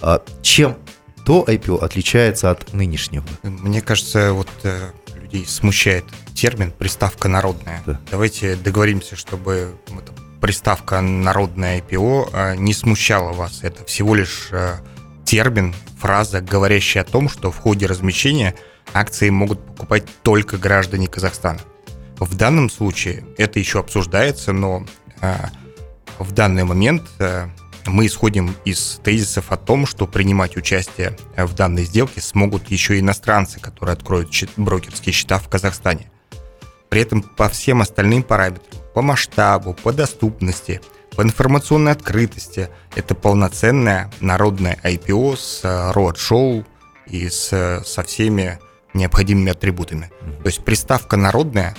А 0.00 0.22
чем 0.42 0.76
то 1.24 1.44
IPO 1.46 1.80
отличается 1.80 2.50
от 2.50 2.72
нынешнего? 2.72 3.24
Мне 3.42 3.80
кажется, 3.80 4.32
вот 4.32 4.48
э, 4.64 4.90
людей 5.14 5.46
смущает 5.46 6.04
термин 6.34 6.72
приставка 6.72 7.28
народная. 7.28 7.82
Да. 7.86 8.00
Давайте 8.10 8.56
договоримся, 8.56 9.16
чтобы 9.16 9.74
эта 9.86 10.12
приставка 10.40 11.00
народная 11.00 11.80
IPO 11.80 12.30
э, 12.32 12.56
не 12.56 12.74
смущала 12.74 13.32
вас. 13.32 13.60
Это 13.62 13.84
всего 13.84 14.14
лишь 14.14 14.48
э, 14.50 14.76
термин, 15.24 15.74
фраза, 15.98 16.40
говорящая 16.40 17.04
о 17.04 17.06
том, 17.06 17.28
что 17.28 17.50
в 17.52 17.58
ходе 17.58 17.86
размещения 17.86 18.54
акции 18.92 19.30
могут 19.30 19.64
покупать 19.64 20.04
только 20.22 20.56
граждане 20.56 21.06
Казахстана. 21.06 21.60
В 22.20 22.36
данном 22.36 22.70
случае 22.70 23.24
это 23.38 23.58
еще 23.58 23.80
обсуждается, 23.80 24.52
но 24.52 24.84
в 26.18 26.32
данный 26.32 26.64
момент 26.64 27.02
мы 27.86 28.06
исходим 28.06 28.54
из 28.66 29.00
тезисов 29.02 29.50
о 29.52 29.56
том, 29.56 29.86
что 29.86 30.06
принимать 30.06 30.56
участие 30.56 31.16
в 31.36 31.54
данной 31.54 31.84
сделке 31.84 32.20
смогут 32.20 32.70
еще 32.70 32.96
и 32.96 33.00
иностранцы, 33.00 33.58
которые 33.58 33.94
откроют 33.94 34.30
брокерские 34.56 35.14
счета 35.14 35.38
в 35.38 35.48
Казахстане. 35.48 36.10
При 36.90 37.00
этом 37.00 37.22
по 37.22 37.48
всем 37.48 37.80
остальным 37.80 38.22
параметрам, 38.22 38.82
по 38.94 39.00
масштабу, 39.00 39.72
по 39.72 39.92
доступности, 39.92 40.82
по 41.16 41.22
информационной 41.22 41.92
открытости, 41.92 42.68
это 42.94 43.14
полноценное 43.14 44.10
народное 44.20 44.78
IPO 44.84 45.36
с 45.36 45.92
роад-шоу 45.94 46.66
и 47.06 47.28
с, 47.28 47.82
со 47.84 48.02
всеми 48.02 48.58
необходимыми 48.92 49.52
атрибутами. 49.52 50.10
То 50.42 50.46
есть 50.46 50.64
приставка 50.64 51.16
«народная» 51.16 51.76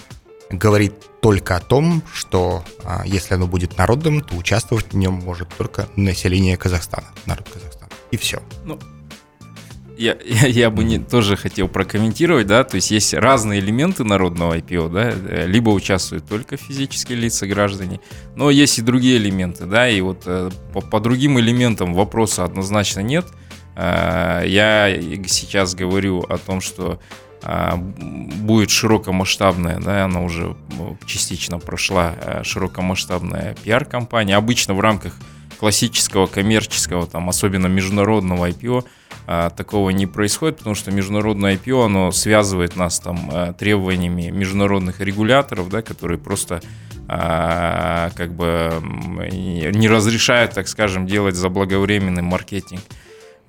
говорит 0.52 0.94
только 1.22 1.56
о 1.56 1.60
том, 1.60 2.04
что 2.14 2.64
а, 2.84 3.04
если 3.06 3.36
оно 3.36 3.48
будет 3.48 3.78
народным, 3.78 4.22
то 4.22 4.36
участвовать 4.36 4.94
в 4.94 4.98
нем 4.98 5.14
может 5.14 5.50
только 5.58 5.88
население 5.96 6.58
Казахстана, 6.58 7.08
народ 7.26 7.48
Казахстана. 7.50 7.92
И 8.12 8.18
все. 8.18 8.42
Ну, 8.66 8.80
я, 10.02 10.18
я, 10.26 10.48
я 10.48 10.70
бы 10.70 10.84
не, 10.84 11.00
тоже 11.00 11.36
хотел 11.36 11.68
прокомментировать, 11.68 12.48
да, 12.48 12.64
то 12.64 12.76
есть 12.76 12.92
есть 12.92 13.14
разные 13.14 13.60
элементы 13.60 14.04
народного 14.04 14.58
IPO, 14.58 14.90
да, 14.90 15.46
либо 15.46 15.70
участвуют 15.70 16.28
только 16.28 16.58
физические 16.58 17.20
лица, 17.20 17.46
граждане, 17.46 18.00
но 18.36 18.50
есть 18.50 18.80
и 18.80 18.82
другие 18.82 19.18
элементы, 19.18 19.66
да, 19.66 19.88
и 19.88 20.02
вот 20.02 20.24
э, 20.26 20.50
по, 20.74 20.82
по 20.82 21.00
другим 21.00 21.40
элементам 21.40 21.94
вопроса 21.94 22.44
однозначно 22.44 23.02
нет. 23.02 23.28
Э, 23.76 24.44
я 24.46 25.00
сейчас 25.28 25.76
говорю 25.76 26.22
о 26.22 26.38
том, 26.38 26.62
что 26.62 26.94
э, 26.94 27.31
будет 27.44 28.70
широкомасштабная, 28.70 29.80
да, 29.80 30.06
она 30.06 30.22
уже 30.22 30.56
частично 31.06 31.58
прошла 31.60 32.14
широкомасштабная 32.44 33.56
пиар-компания, 33.64 34.36
обычно 34.36 34.74
в 34.74 34.80
рамках 34.80 35.18
классического 35.62 36.26
коммерческого, 36.26 37.06
там, 37.06 37.30
особенно 37.30 37.68
международного 37.68 38.50
IPO, 38.50 38.84
а, 39.28 39.52
такого 39.52 39.92
не 39.92 40.08
происходит, 40.08 40.58
потому 40.58 40.74
что 40.74 40.90
международное 40.90 41.56
IPO, 41.56 41.86
оно 41.86 42.12
связывает 42.12 42.76
нас 42.76 43.00
там 43.00 43.30
а, 43.32 43.54
требованиями 43.54 44.32
международных 44.32 45.02
регуляторов, 45.02 45.70
да, 45.70 45.84
которые 45.84 46.18
просто 46.18 46.62
а, 47.08 48.10
как 48.16 48.34
бы 48.34 48.74
не 49.32 49.88
разрешают, 49.88 50.54
так 50.54 50.68
скажем, 50.68 51.06
делать 51.06 51.36
заблаговременный 51.36 52.24
маркетинг. 52.24 52.82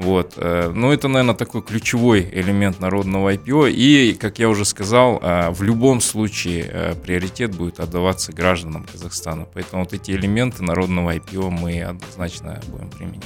Вот. 0.02 0.34
Э, 0.36 0.72
ну, 0.74 0.92
это, 0.92 1.08
наверное, 1.08 1.34
такой 1.34 1.62
ключевой 1.62 2.28
элемент 2.32 2.80
народного 2.80 3.34
IPO. 3.34 3.70
И, 3.70 4.14
как 4.14 4.38
я 4.38 4.48
уже 4.48 4.64
сказал, 4.64 5.20
в 5.22 5.62
любом 5.62 6.00
случае 6.00 6.68
э, 6.68 6.94
приоритет 6.94 7.54
будет 7.54 7.80
отдаваться 7.80 8.32
гражданам 8.32 8.86
Казахстана. 8.90 9.46
Поэтому 9.54 9.84
вот 9.84 9.92
эти 9.92 10.10
элементы 10.10 10.62
народного 10.62 11.14
IPO 11.14 11.50
мы 11.50 11.82
однозначно 11.82 12.60
будем 12.68 12.90
применять. 12.90 13.24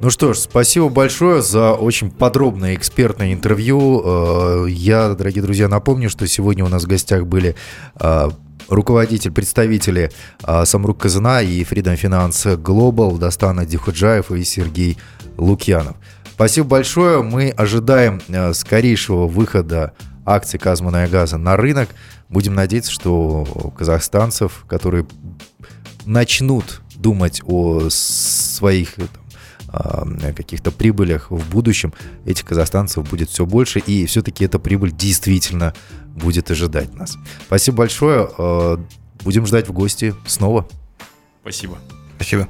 Ну 0.00 0.08
что 0.08 0.32
ж, 0.32 0.38
спасибо 0.38 0.88
большое 0.88 1.42
за 1.42 1.74
очень 1.74 2.10
подробное 2.10 2.74
экспертное 2.74 3.34
интервью. 3.34 4.02
Э, 4.02 4.66
я, 4.70 5.10
дорогие 5.10 5.42
друзья, 5.42 5.68
напомню, 5.68 6.08
что 6.08 6.26
сегодня 6.26 6.64
у 6.64 6.68
нас 6.68 6.84
в 6.84 6.86
гостях 6.86 7.26
были 7.26 7.54
э, 8.00 8.28
руководитель, 8.70 9.30
представители 9.30 10.10
э, 10.42 10.64
Самрук 10.64 11.00
Казана 11.00 11.42
и 11.42 11.62
Freedom 11.64 12.00
Finance 12.00 12.56
Global 12.56 13.18
Дастана 13.18 13.66
Дихуджаев 13.66 14.30
и 14.30 14.42
Сергей 14.42 14.96
Лукьянов. 15.40 15.96
Спасибо 16.32 16.68
большое. 16.68 17.22
Мы 17.22 17.50
ожидаем 17.50 18.20
скорейшего 18.54 19.26
выхода 19.26 19.94
акций 20.24 20.58
Казмана 20.58 21.06
и 21.06 21.08
Газа 21.08 21.38
на 21.38 21.56
рынок. 21.56 21.88
Будем 22.28 22.54
надеяться, 22.54 22.92
что 22.92 23.72
казахстанцев, 23.76 24.64
которые 24.68 25.06
начнут 26.06 26.82
думать 26.94 27.42
о 27.44 27.88
своих 27.88 28.94
каких-то 30.36 30.72
прибылях 30.72 31.30
в 31.30 31.48
будущем 31.50 31.92
этих 32.24 32.44
казахстанцев 32.44 33.08
будет 33.08 33.30
все 33.30 33.46
больше, 33.46 33.78
и 33.78 34.04
все-таки 34.06 34.44
эта 34.44 34.58
прибыль 34.58 34.90
действительно 34.90 35.74
будет 36.14 36.50
ожидать 36.50 36.94
нас. 36.94 37.16
Спасибо 37.46 37.78
большое. 37.78 38.28
Будем 39.22 39.46
ждать 39.46 39.68
в 39.68 39.72
гости 39.72 40.14
снова. 40.26 40.66
Спасибо. 41.42 41.78
Спасибо. 42.16 42.48